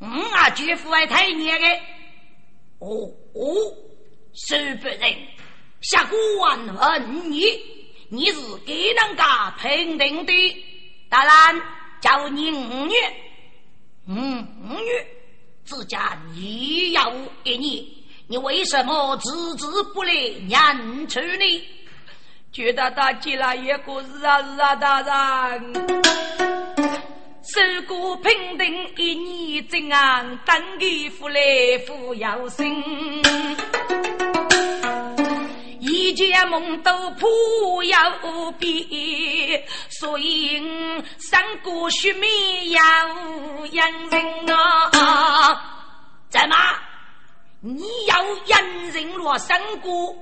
[0.00, 1.66] 嗯啊，绝不会太孽的。
[2.78, 2.88] 哦
[3.34, 3.44] 哦，
[4.32, 5.14] 手别人，
[5.82, 7.42] 下官问你，
[8.08, 10.32] 你是给人家评定的？
[11.10, 11.62] 当然，
[12.00, 12.94] 叫你五女，
[14.06, 15.06] 五女，
[15.64, 17.12] 自家你要
[17.44, 17.96] 给你。
[18.28, 21.68] 你为什么置之不理，念出呢？
[22.50, 25.72] 觉得他接了一个日啊日啊大人，
[27.42, 31.40] 受过平定一年正安，等给福来
[31.86, 32.82] 福有心，
[35.78, 37.28] 一见梦都破
[37.84, 40.60] 有边，所以
[41.18, 42.28] 三国血灭
[42.70, 42.80] 要
[43.72, 45.62] 养人啊，
[46.28, 46.56] 怎么？
[47.60, 50.16] 你要引人落山谷，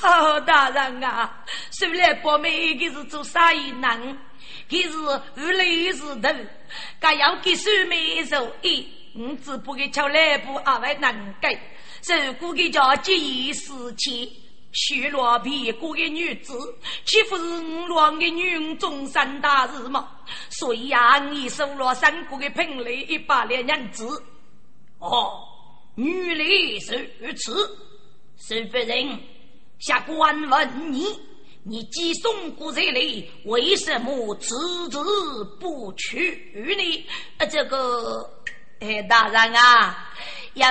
[0.00, 1.44] 好大人啊！
[1.72, 4.18] 虽然不每个是做生意人，
[4.70, 4.96] 可是
[5.36, 6.28] 无雷是头，
[7.00, 8.86] 该要给手没手艺，
[9.16, 11.58] 我只不给敲来不阿外能给。
[12.26, 14.30] 如果给叫结义事情，
[14.72, 16.54] 许罗皮过的女子，
[17.04, 20.08] 岂不是五乱的女中三大事吗？
[20.48, 24.06] 所以啊，你收了三国的聘礼一百两银子，
[25.00, 25.44] 哦。
[25.96, 27.76] 女力是如此，
[28.38, 29.18] 是夫人
[29.78, 31.06] 下官问你：
[31.62, 34.54] 你既送过这里，为什么迟
[34.90, 34.98] 迟
[35.60, 37.06] 不去呢？
[37.38, 38.28] 啊，这个，
[38.80, 40.12] 哎，大人啊，
[40.54, 40.68] 要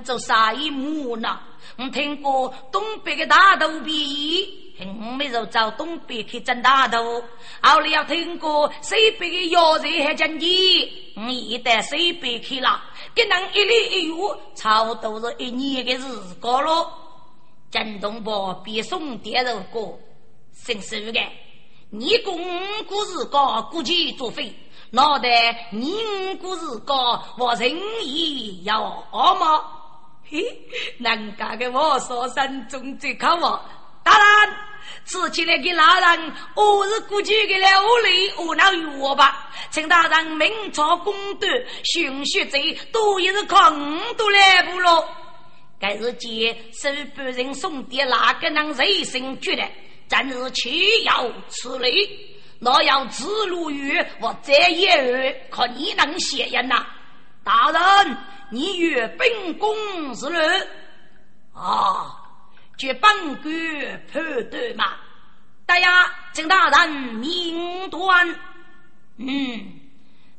[0.00, 1.40] 做啥一幕呢？
[1.78, 7.22] 我听过东北的大头皮，我们就找东北去挣大头。
[7.62, 12.82] 后来要听过西北的药材还讲你，我一旦西北去了。
[13.14, 14.14] 给人一粒一月，
[14.54, 16.04] 差不多是一年的日
[16.38, 16.92] 光了。
[17.70, 19.96] 郑东宝比宋点肉过，
[20.52, 21.20] 姓苏的，
[21.88, 22.36] 你公
[22.84, 24.52] 故事高，估计作废。
[24.90, 25.94] 脑袋你
[26.42, 27.70] 故事高，我仁
[28.02, 29.64] 义要好吗？
[30.28, 30.44] 嘿，
[30.98, 33.60] 人家的我说声中最可我，
[34.02, 34.56] 当然。
[35.04, 41.52] 吃起来给老人，我是估计给了屋里我那药吧，请大人明朝公断，
[41.84, 45.06] 寻血贼多也是靠五都来不咯。
[45.80, 49.66] 该是见收半人送的哪个能人心觉得，
[50.08, 52.36] 真是岂有此理！
[52.58, 56.86] 那要指路于我这一儿，可你能写人呐？
[57.42, 58.16] 大人，
[58.50, 60.38] 你与本宫是路
[61.54, 62.16] 啊？
[62.76, 63.52] 据本官
[64.12, 64.96] 判断嘛，
[65.64, 68.28] 大呀，请大人明断。
[69.16, 69.80] 嗯，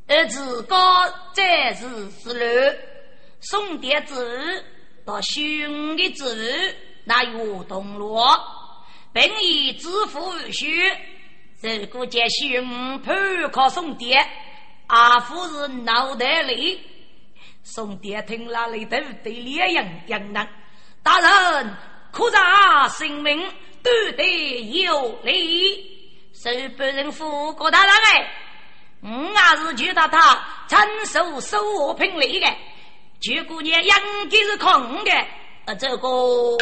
[0.07, 0.77] 儿子高
[1.33, 2.77] 在是是路，
[3.39, 4.63] 送点子
[5.05, 8.37] 到兄的子那有动落，
[9.11, 10.91] 本以知府无须，
[11.61, 13.15] 如果见兄判
[13.51, 14.23] 可送点，
[14.87, 16.79] 阿夫是脑袋里，
[17.63, 20.47] 宋爹听了里头对脸人应能，
[21.01, 21.75] 大人
[22.11, 23.43] 可查姓名
[23.81, 28.31] 对得有理，受本人副国大人哎，
[29.01, 32.47] 我也是觉得他承受收我聘礼的，
[33.21, 33.89] 据姑娘应
[34.31, 35.11] 该是空的，
[35.65, 36.57] 呃，这个。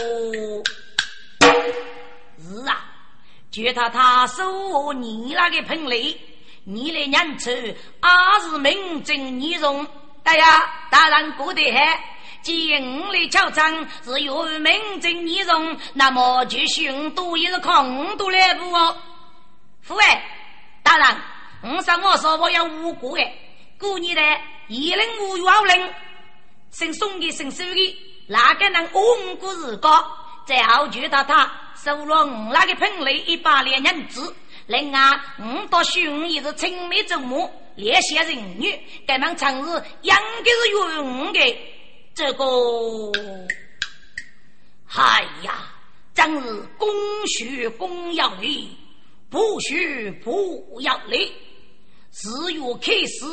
[2.38, 2.86] 是啊，
[3.50, 6.20] 觉得他收我你那个聘礼，
[6.66, 7.50] 你来认出
[8.02, 9.88] 俺是名正言顺。
[10.24, 11.80] 哎呀，大人过得好。
[12.42, 18.98] 既然我来敲章是有名正言顺，那么就寻多也是空多来不哦。
[19.82, 20.22] 父哎，
[20.84, 21.08] 大人，
[21.74, 23.24] 我上我说我要无辜的，
[23.80, 24.22] 过年的
[24.68, 25.94] 一人无冤人，
[26.72, 27.98] 姓宋的姓苏的，
[28.28, 29.90] 哪个能无辜自高？
[30.46, 34.36] 最后就到他收了我那个聘礼一百两银子，
[34.68, 35.00] 另外
[35.38, 37.50] 我到寻也是青梅竹马。
[37.76, 41.58] 列些人女，该忙常日应该是用的
[42.14, 42.46] 这个。
[44.88, 45.72] 哎呀，
[46.14, 46.90] 真是公
[47.28, 48.76] 许公要礼，
[49.30, 51.32] 不许不要礼。
[52.10, 53.26] 自月开始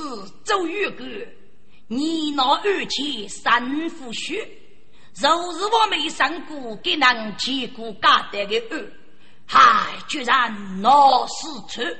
[0.44, 1.04] 走月个，
[1.88, 4.44] 你那二七三夫婿，
[5.14, 8.92] 若是我没上过给人结过家的个二，
[9.46, 11.96] 嗨，居然闹死出。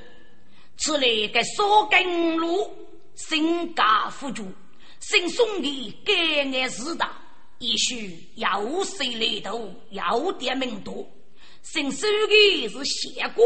[0.77, 2.69] 此来个少根路，
[3.15, 4.45] 身家富足，
[4.99, 7.13] 姓宋的该爱自大，
[7.61, 11.07] 也许有谁来头，有点名多。
[11.63, 13.45] 姓苏的是谢过，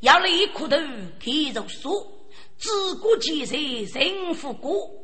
[0.00, 0.76] 要来苦头
[1.22, 1.92] 开肉说，
[2.56, 3.54] 自古其实
[3.98, 4.99] 人富过。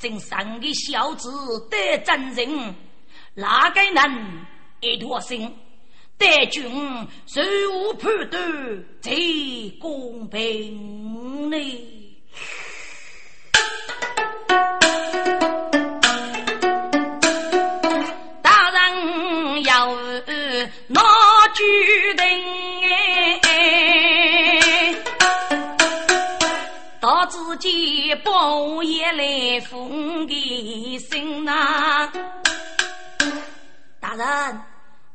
[0.00, 1.28] 姓尚的小子
[1.68, 2.74] 得真人，
[3.34, 4.46] 哪个能
[4.80, 5.52] 一脱心？
[6.16, 6.62] 待君
[7.26, 7.42] 受
[7.72, 11.56] 无判断，最公平呢？
[18.40, 19.96] 大人要
[20.86, 21.02] 拿
[21.54, 22.47] 决定
[27.48, 32.12] 自己半夜来封的信呐，
[33.98, 34.60] 大人。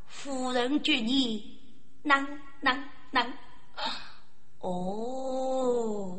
[0.07, 1.59] 夫人决你
[2.01, 2.25] 能
[2.61, 2.75] 能
[3.11, 3.21] 能
[4.61, 6.17] 哦，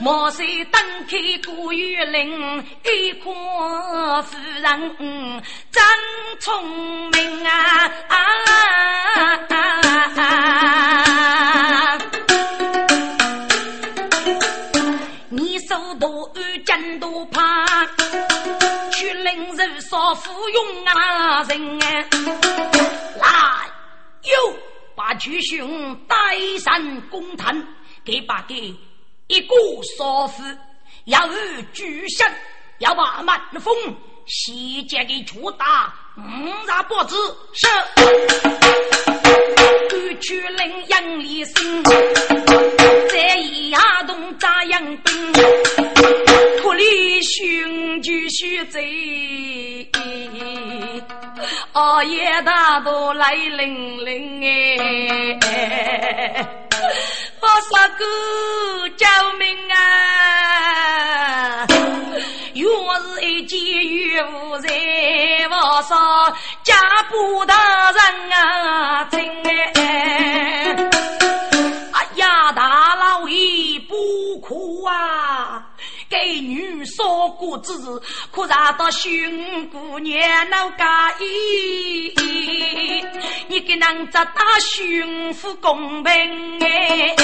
[0.00, 5.82] 莫说登开古玉林，一夸夫人真
[6.40, 7.90] 聪明啊！
[11.98, 12.21] 你
[19.62, 21.86] 去领受少服用啊人啊！
[23.20, 23.70] 来，
[24.22, 24.56] 又
[24.96, 26.16] 把巨熊带
[26.58, 27.54] 上公堂，
[28.04, 28.74] 给把给
[29.28, 29.54] 一个
[29.96, 30.42] 少妇，
[31.04, 32.26] 要与巨神，
[32.78, 33.74] 要把满风
[34.26, 37.16] 西街给出打，五杀脖子
[37.52, 37.68] 是。
[39.96, 41.82] 玉去领杨立新，
[51.74, 55.38] 哦，夜大都来临临哎！
[57.40, 58.04] 我杀哥
[58.90, 59.06] 救
[59.38, 61.66] 命啊！
[62.54, 63.58] 若是一见
[63.88, 64.68] 岳父在，
[65.48, 65.96] 我说
[66.62, 66.74] 家
[67.08, 67.54] 不大
[67.90, 68.00] 人
[68.32, 70.76] 啊，真哎！
[71.92, 75.21] 哎呀，大老爷不哭啊！
[76.22, 78.00] 给女说过子，
[78.30, 82.14] 可惹到寻姑娘闹嫁衣。
[83.48, 86.12] 你给男子打寻夫公平
[86.60, 87.16] 哎！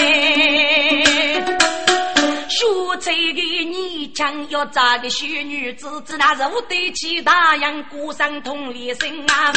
[2.50, 9.52] 说这个你将要找个小女子，只那是我对起大洋过上同理心啊！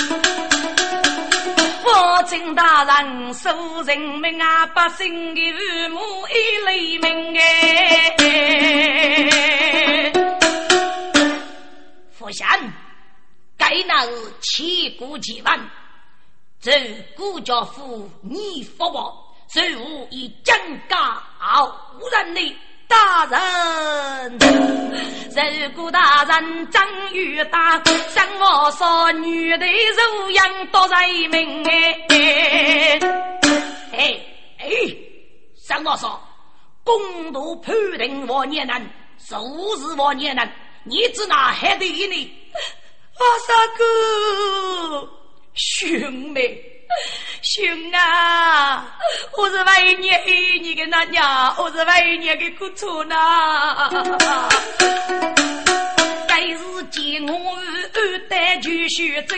[1.84, 3.50] 我请大人受
[3.88, 5.58] 人命啊，百姓的父
[5.90, 6.34] 母一
[6.68, 8.16] 泪鸣哎！
[12.12, 12.46] 佛贤，
[13.58, 14.06] 该那
[14.42, 15.60] 千古奇闻，
[16.60, 16.72] 这
[17.16, 20.56] 顾家父你福报，随我以真
[20.88, 21.22] 家
[22.00, 22.58] 无人的。
[22.88, 24.38] 大人，
[25.62, 31.98] 如果大人长于大，生我少女的如样多人命哎
[33.94, 34.20] 哎
[34.58, 34.70] 哎！
[35.56, 36.20] 像我说，
[36.84, 38.90] 公道判定我孽人，
[39.40, 40.52] 数是我孽人，
[40.84, 42.32] 你只拿还得呢？
[43.18, 45.10] 阿三哥，
[45.56, 46.62] 兄妹。
[47.42, 48.98] 兄啊，
[49.38, 50.26] 我是为你爱
[50.62, 53.16] 你的那娘，我是为你的苦楚呢。
[56.28, 57.56] 该是见我
[57.94, 59.36] 二代就学走，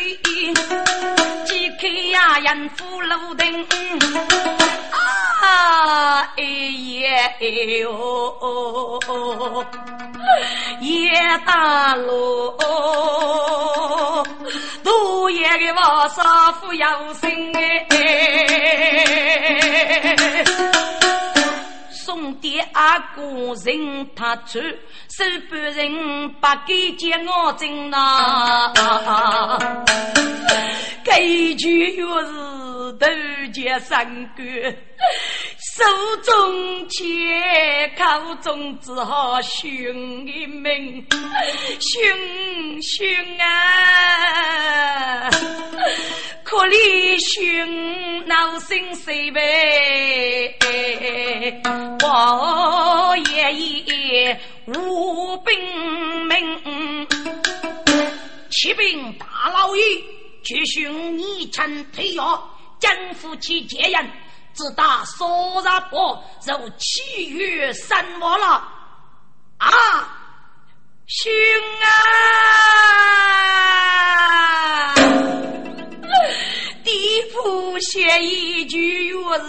[1.46, 3.68] 几开呀人夫路灯，啊
[6.36, 7.08] 哎耶
[7.40, 7.46] 哎
[7.82, 7.88] 哟，
[10.82, 11.12] 夜
[11.46, 12.58] 大路，
[14.84, 16.24] 都夜个王少
[16.54, 17.62] 妇有心哎。
[22.44, 23.24] 送爹阿哥
[23.64, 28.74] 人他出，手半人不给接我真呐。
[31.06, 32.34] 这一句又是
[33.00, 33.08] 头
[33.54, 34.44] 接三个，
[35.76, 35.84] 手
[36.18, 41.04] 中剑，口中只好寻一命，
[41.80, 45.32] 寻寻啊！
[46.44, 50.60] 可怜寻闹心谁呗？
[52.04, 55.60] 我爷爷无兵
[56.28, 57.08] 命，
[58.52, 59.84] 启禀大老爷，
[60.44, 62.48] 去寻你臣退药，
[62.80, 64.08] 将夫妻结人，
[64.54, 68.68] 只打索杀婆，如七月三亡了。
[69.58, 69.72] 啊，
[71.08, 71.32] 寻
[71.82, 71.90] 啊！
[76.84, 79.44] 地府写一句月字。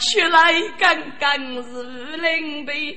[0.00, 1.30] 学来刚刚
[1.64, 1.82] 是
[2.16, 2.92] 灵背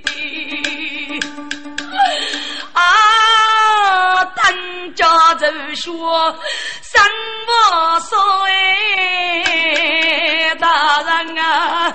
[2.80, 6.34] 啊，当家就说
[6.82, 6.98] 什
[7.46, 8.18] 么说
[8.48, 11.94] 哎，大人啊，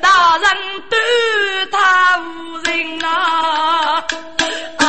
[0.00, 0.48] 大人
[0.90, 0.98] 对
[1.70, 4.04] 他无人啊
[4.78, 4.84] 啊，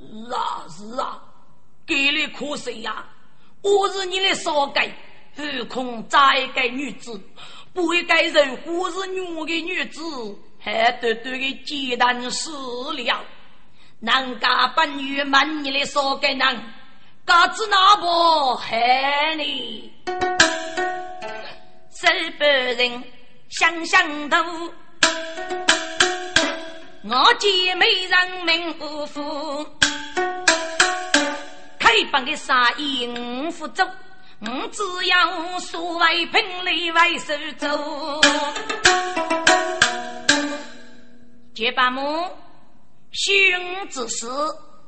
[0.00, 0.04] 是
[0.34, 1.18] 啊是啊，
[1.86, 3.04] 给你可惜呀。
[3.62, 4.88] 我是你的少改，
[5.36, 6.18] 何况再
[6.54, 7.20] 改女子，
[7.78, 10.02] 不会改人我是女的女子，
[10.58, 12.50] 还短短的鸡蛋死
[12.92, 13.24] 了。
[14.00, 16.60] 难家本女满你的少改人，
[17.24, 19.92] 嘎子那不害你？
[22.02, 23.04] 日本人
[23.48, 24.36] 想想头，
[27.04, 29.64] 我姐妹人命不富。
[31.78, 33.86] 开帮的杀意五福州，
[34.40, 38.20] 我只要所谓品里为手走。
[41.52, 42.02] 结巴母，
[43.10, 44.28] 兄之事，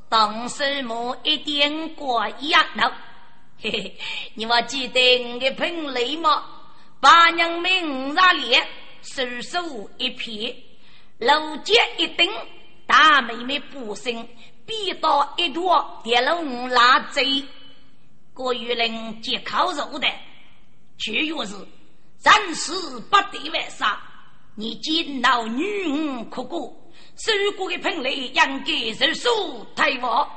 [0.07, 2.65] 当什么一点过一样？
[3.61, 3.97] 嘿嘿，
[4.35, 6.45] 你还记得我的品里吗？
[7.01, 8.65] 八娘明日烈，
[9.01, 10.55] 手手一撇，
[11.17, 12.31] 楼阶一顶，
[12.87, 14.25] 大妹妹不生。
[14.65, 17.43] 逼到一坨跌了五拉贼，
[18.33, 20.07] 郭玉林接烤肉的，
[20.97, 21.53] 却又是
[22.23, 22.71] 人事
[23.09, 24.01] 不得为啥？
[24.55, 30.27] 你见老女儿哭过，受过的喷雷应该受手太我。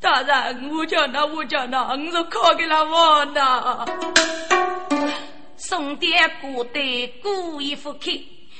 [0.00, 3.86] 大人，我叫那我叫那，我是靠给了我呢。
[5.56, 8.10] 送爹过得故意不开，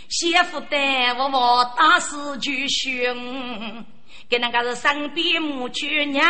[0.09, 3.85] 媳妇带我我打死就凶。
[4.33, 6.25] 跟那个是身边母娶娘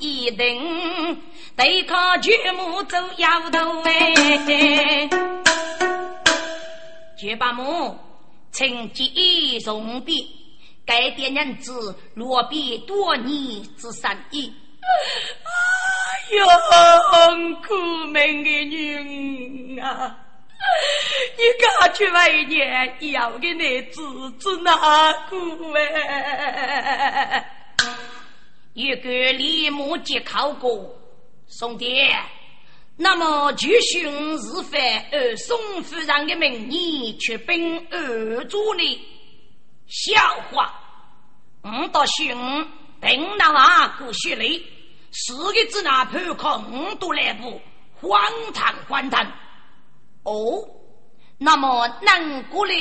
[0.00, 1.16] 一等，
[1.54, 5.08] 对抗巨母走摇头哎，
[7.16, 7.96] 绝把母
[8.50, 10.28] 趁机重笔，
[10.84, 14.52] 该点娘子落笔多年之善意。
[14.82, 16.44] 哎呦，
[17.64, 17.74] 苦
[18.08, 20.18] 命的女啊！
[21.36, 25.36] 你嫁去外年要给你子子哪个
[25.76, 27.50] 哎？
[28.74, 30.98] 一个李木吉考过，
[31.48, 32.12] 兄弟，
[32.96, 34.04] 那么就寻
[34.36, 34.80] 日犯
[35.12, 39.00] 而宋夫人的名义去奔二主呢？
[39.86, 40.20] 笑
[40.50, 40.72] 话！
[41.62, 42.36] 我到寻
[43.00, 44.44] 等那阿哥学来，
[45.12, 47.60] 四个字那判空都来不，
[48.00, 48.20] 荒
[48.52, 49.24] 唐荒唐！
[50.24, 50.68] 哦，
[51.38, 52.72] 那么南国的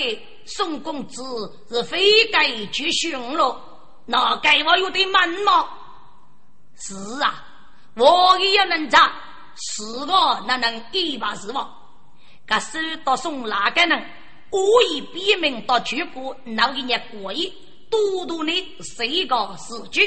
[0.45, 1.23] 宋公子
[1.69, 3.61] 是非该去寻了，
[4.05, 5.69] 那该我有点慢吗？
[6.75, 7.45] 是啊，
[7.95, 9.11] 我也能查，
[9.55, 11.69] 是我那能一把是我？
[12.47, 14.05] 可是到宋哪个人？
[14.49, 14.59] 我
[14.91, 17.51] 以别名到全国闹一年过夜，
[17.89, 20.01] 多多的是一个死局。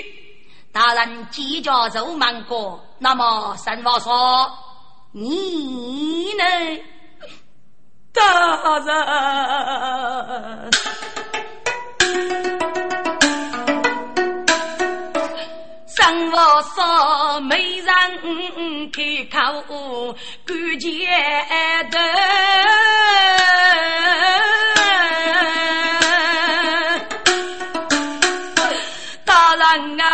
[0.73, 4.51] 大人即将走满过，那么神话说
[5.13, 6.45] 你呢？
[8.17, 8.23] 大
[8.79, 8.89] 人。
[15.87, 16.37] 生活
[16.75, 17.87] 少，没人
[18.91, 18.99] 开
[19.31, 19.37] 口，
[20.47, 20.87] 感觉
[21.91, 21.95] 的。
[29.27, 29.63] 大人
[30.01, 30.07] 啊，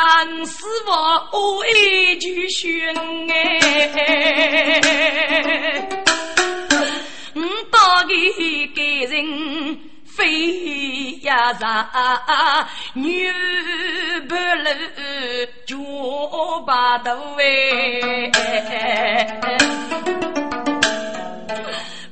[0.44, 0.52] 是
[0.84, 0.90] 否
[1.38, 1.68] 我爱
[2.16, 2.26] 就
[3.28, 3.30] 哎？
[7.34, 11.88] 我到底给人飞呀上，
[12.94, 13.30] 女
[14.28, 14.70] 不露
[15.66, 15.76] 脚
[16.66, 18.30] 把头哎。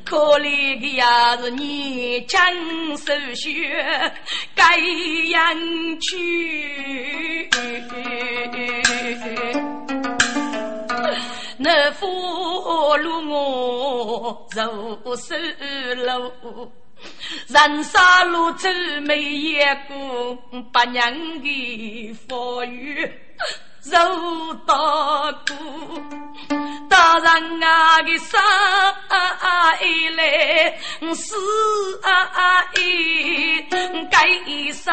[0.04, 4.12] 可怜的呀是年轻手血
[4.56, 4.76] 该
[5.28, 5.54] 养
[6.00, 7.48] 去，
[11.62, 15.14] 那俘虏我入手
[15.94, 16.72] 路，
[17.48, 18.66] 人生路走
[19.02, 20.38] 没一个
[20.72, 23.12] 八娘的风雨。
[23.84, 24.74] 肉大
[25.46, 25.54] 哥，
[26.88, 28.38] 大人啊的生
[30.16, 30.78] 来
[31.14, 31.34] 死
[32.02, 33.62] 啊一，
[34.10, 34.28] 该
[34.72, 34.92] 啥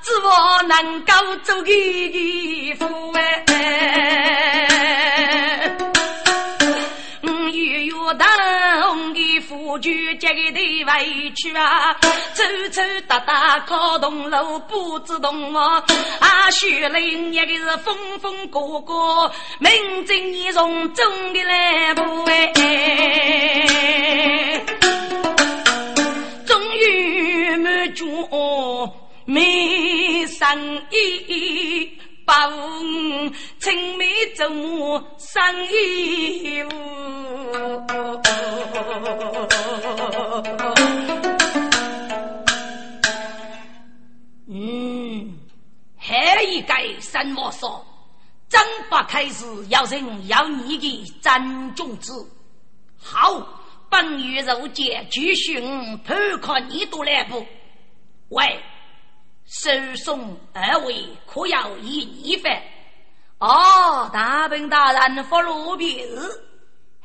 [0.00, 1.12] 只我能够
[1.44, 1.70] 做个
[2.78, 3.44] 夫哎。
[7.86, 11.94] 有当的夫君家的委屈啊，
[12.34, 15.84] 走走哒哒靠东路不知动啊，
[16.18, 19.30] 啊雪林一个是风风过过，
[19.60, 19.70] 名
[20.04, 22.52] 正言顺中的来不哎，
[26.44, 28.28] 终于满足
[29.24, 31.96] 没生意。
[32.26, 34.04] 把五青梅
[34.34, 34.42] 竹
[34.98, 36.70] 马生一壶，
[44.48, 45.38] 嗯，
[45.96, 47.86] 还一个什么说？
[48.48, 48.60] 正
[48.90, 52.28] 法开始要人要你的真种子。
[53.00, 53.40] 好，
[53.88, 55.60] 本月入节继续
[56.04, 56.12] 偷
[56.42, 57.46] 看你多来不？
[58.30, 58.60] 喂。
[59.46, 62.52] 手送二位，可要一一份？
[63.38, 66.42] 哦，大本大人发罗皮子，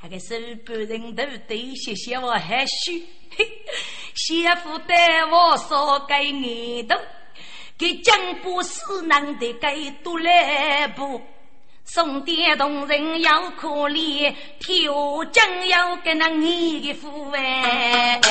[0.02, 0.36] 那个手
[0.66, 2.94] 半人都得谢谢我害羞，
[3.36, 3.48] 嘿，
[4.16, 7.00] 媳妇带我说给你的，
[7.78, 11.22] 给江不是难得给多来不？
[11.84, 18.22] 送点同人要可怜，挑江要给那你的父哎。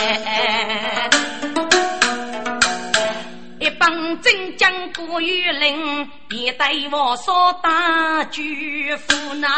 [3.61, 9.49] 一帮真将古玉林，也对我说大举夫呢。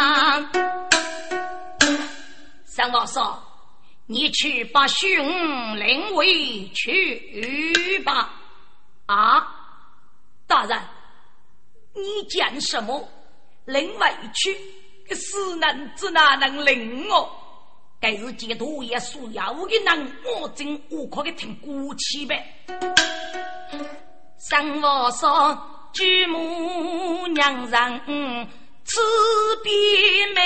[2.65, 3.41] 三王说
[4.07, 8.29] ：“你去把兄领回去吧。”
[9.07, 9.47] 啊，
[10.49, 10.77] 大人，
[11.95, 13.09] 你讲什么？
[13.67, 15.15] 领回去？
[15.15, 17.42] 死男子哪能领我？
[18.03, 22.45] 该是几多也所要的人，我真无可的听过去呗。
[24.51, 25.57] 生我说，
[25.93, 28.01] 举母娘人
[28.85, 29.01] 此
[29.63, 29.73] 边
[30.35, 30.41] 美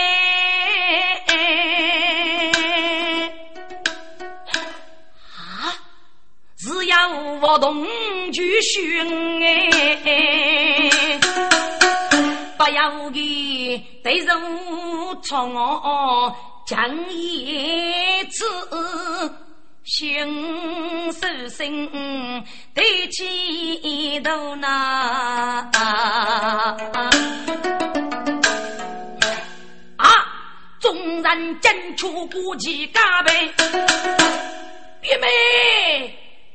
[5.32, 5.72] 啊！
[6.58, 7.08] 只要
[7.40, 7.86] 我同
[8.32, 11.18] 举兄哎，
[12.58, 14.38] 不要的对着
[15.42, 16.36] 我
[16.66, 18.44] 讲一次。
[19.88, 21.88] 心手心
[22.74, 25.70] 对起头呐，
[29.96, 30.26] 啊！
[30.80, 33.48] 众人争出国旗加倍，
[35.00, 35.28] 别妹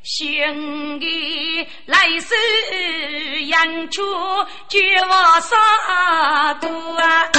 [0.03, 4.03] 心的来是扬出
[4.67, 7.31] 绝望杀过啊！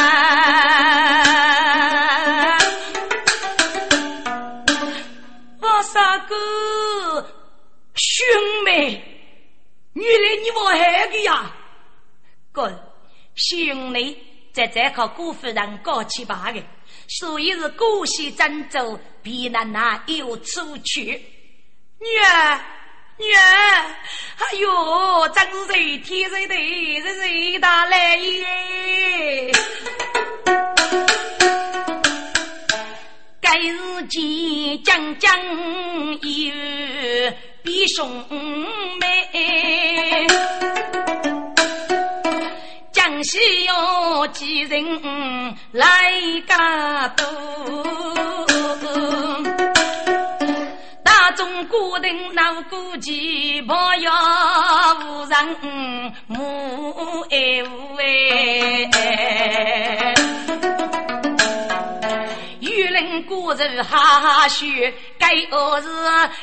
[10.12, 11.50] 原来你我害的呀！
[12.52, 12.70] 哥，
[13.34, 14.14] 兄妹
[14.52, 16.62] 在这靠姑夫人搞起吧的，
[17.08, 21.02] 所以是姑息珍珠，比那那有出去。
[21.98, 22.60] 女儿，
[23.16, 23.40] 女儿，
[24.36, 29.50] 哎呦，真是天谁地，谁谁大来耶！
[33.40, 35.40] 该日见将将
[36.20, 37.32] 有
[37.62, 38.08] 比兄
[38.98, 40.26] 妹，
[42.90, 44.84] 江西有几人
[45.70, 46.12] 来
[46.46, 47.24] 家多，
[51.04, 53.12] 大中国人闹过节，
[53.62, 54.10] 朋友
[55.06, 55.56] 无人
[56.26, 58.90] 母爱无哎。
[63.32, 64.68] 古人哈说，
[65.18, 65.88] 该儿子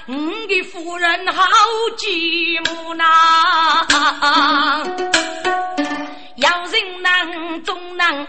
[0.07, 1.43] 你的夫人好
[1.95, 3.05] 寂寞呐，
[6.37, 8.27] 要人难终难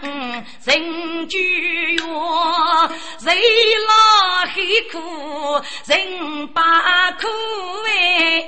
[0.63, 2.05] 人居远，
[3.19, 3.35] 谁
[3.87, 3.93] 老
[4.53, 6.61] 黑苦人把
[7.13, 7.27] 苦
[7.87, 8.47] 哎。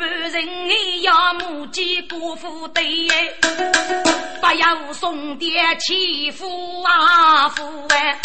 [0.00, 2.82] 半人要母鸡辜负对，
[4.40, 8.18] 不要送爹欺负阿父哎，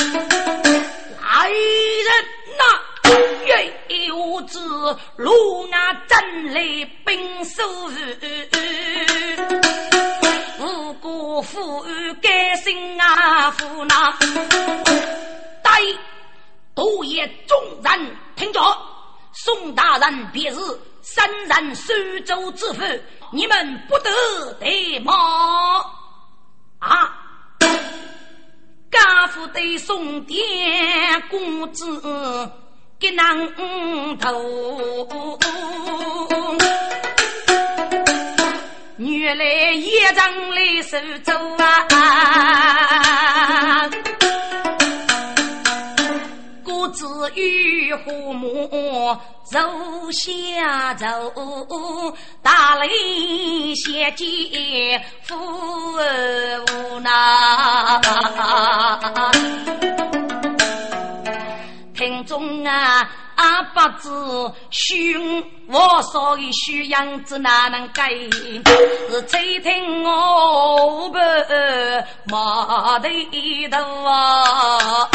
[1.21, 2.07] 来人
[2.57, 2.63] 呐，
[4.07, 4.57] 有子
[5.17, 6.61] 路那真来
[7.05, 7.61] 兵收
[10.59, 11.85] 无辜父
[12.21, 14.17] 该心啊父那。
[16.73, 18.59] 都爷众人听着，
[19.33, 20.59] 宋大人便是
[21.05, 21.93] 身任苏
[22.25, 22.81] 州知府，
[23.31, 24.09] 你们不得
[24.59, 25.15] 怠慢
[26.79, 27.13] 啊！
[28.91, 30.39] 家父对宋殿
[31.29, 32.01] 公子
[32.99, 33.37] 给难
[34.17, 35.37] 头，
[38.97, 41.33] 原来也长来苏州
[41.93, 43.89] 啊！
[46.89, 49.59] 子与父母走
[50.11, 51.05] 下走，
[52.41, 55.35] 大雷血溅，父
[55.97, 57.11] 儿无奈。
[61.93, 64.09] 听众啊，阿八子
[64.71, 68.09] 兄，我所的虚样子哪能改？
[69.09, 71.17] 是吹听我不
[72.31, 73.77] 马头一头！
[74.05, 75.09] 啊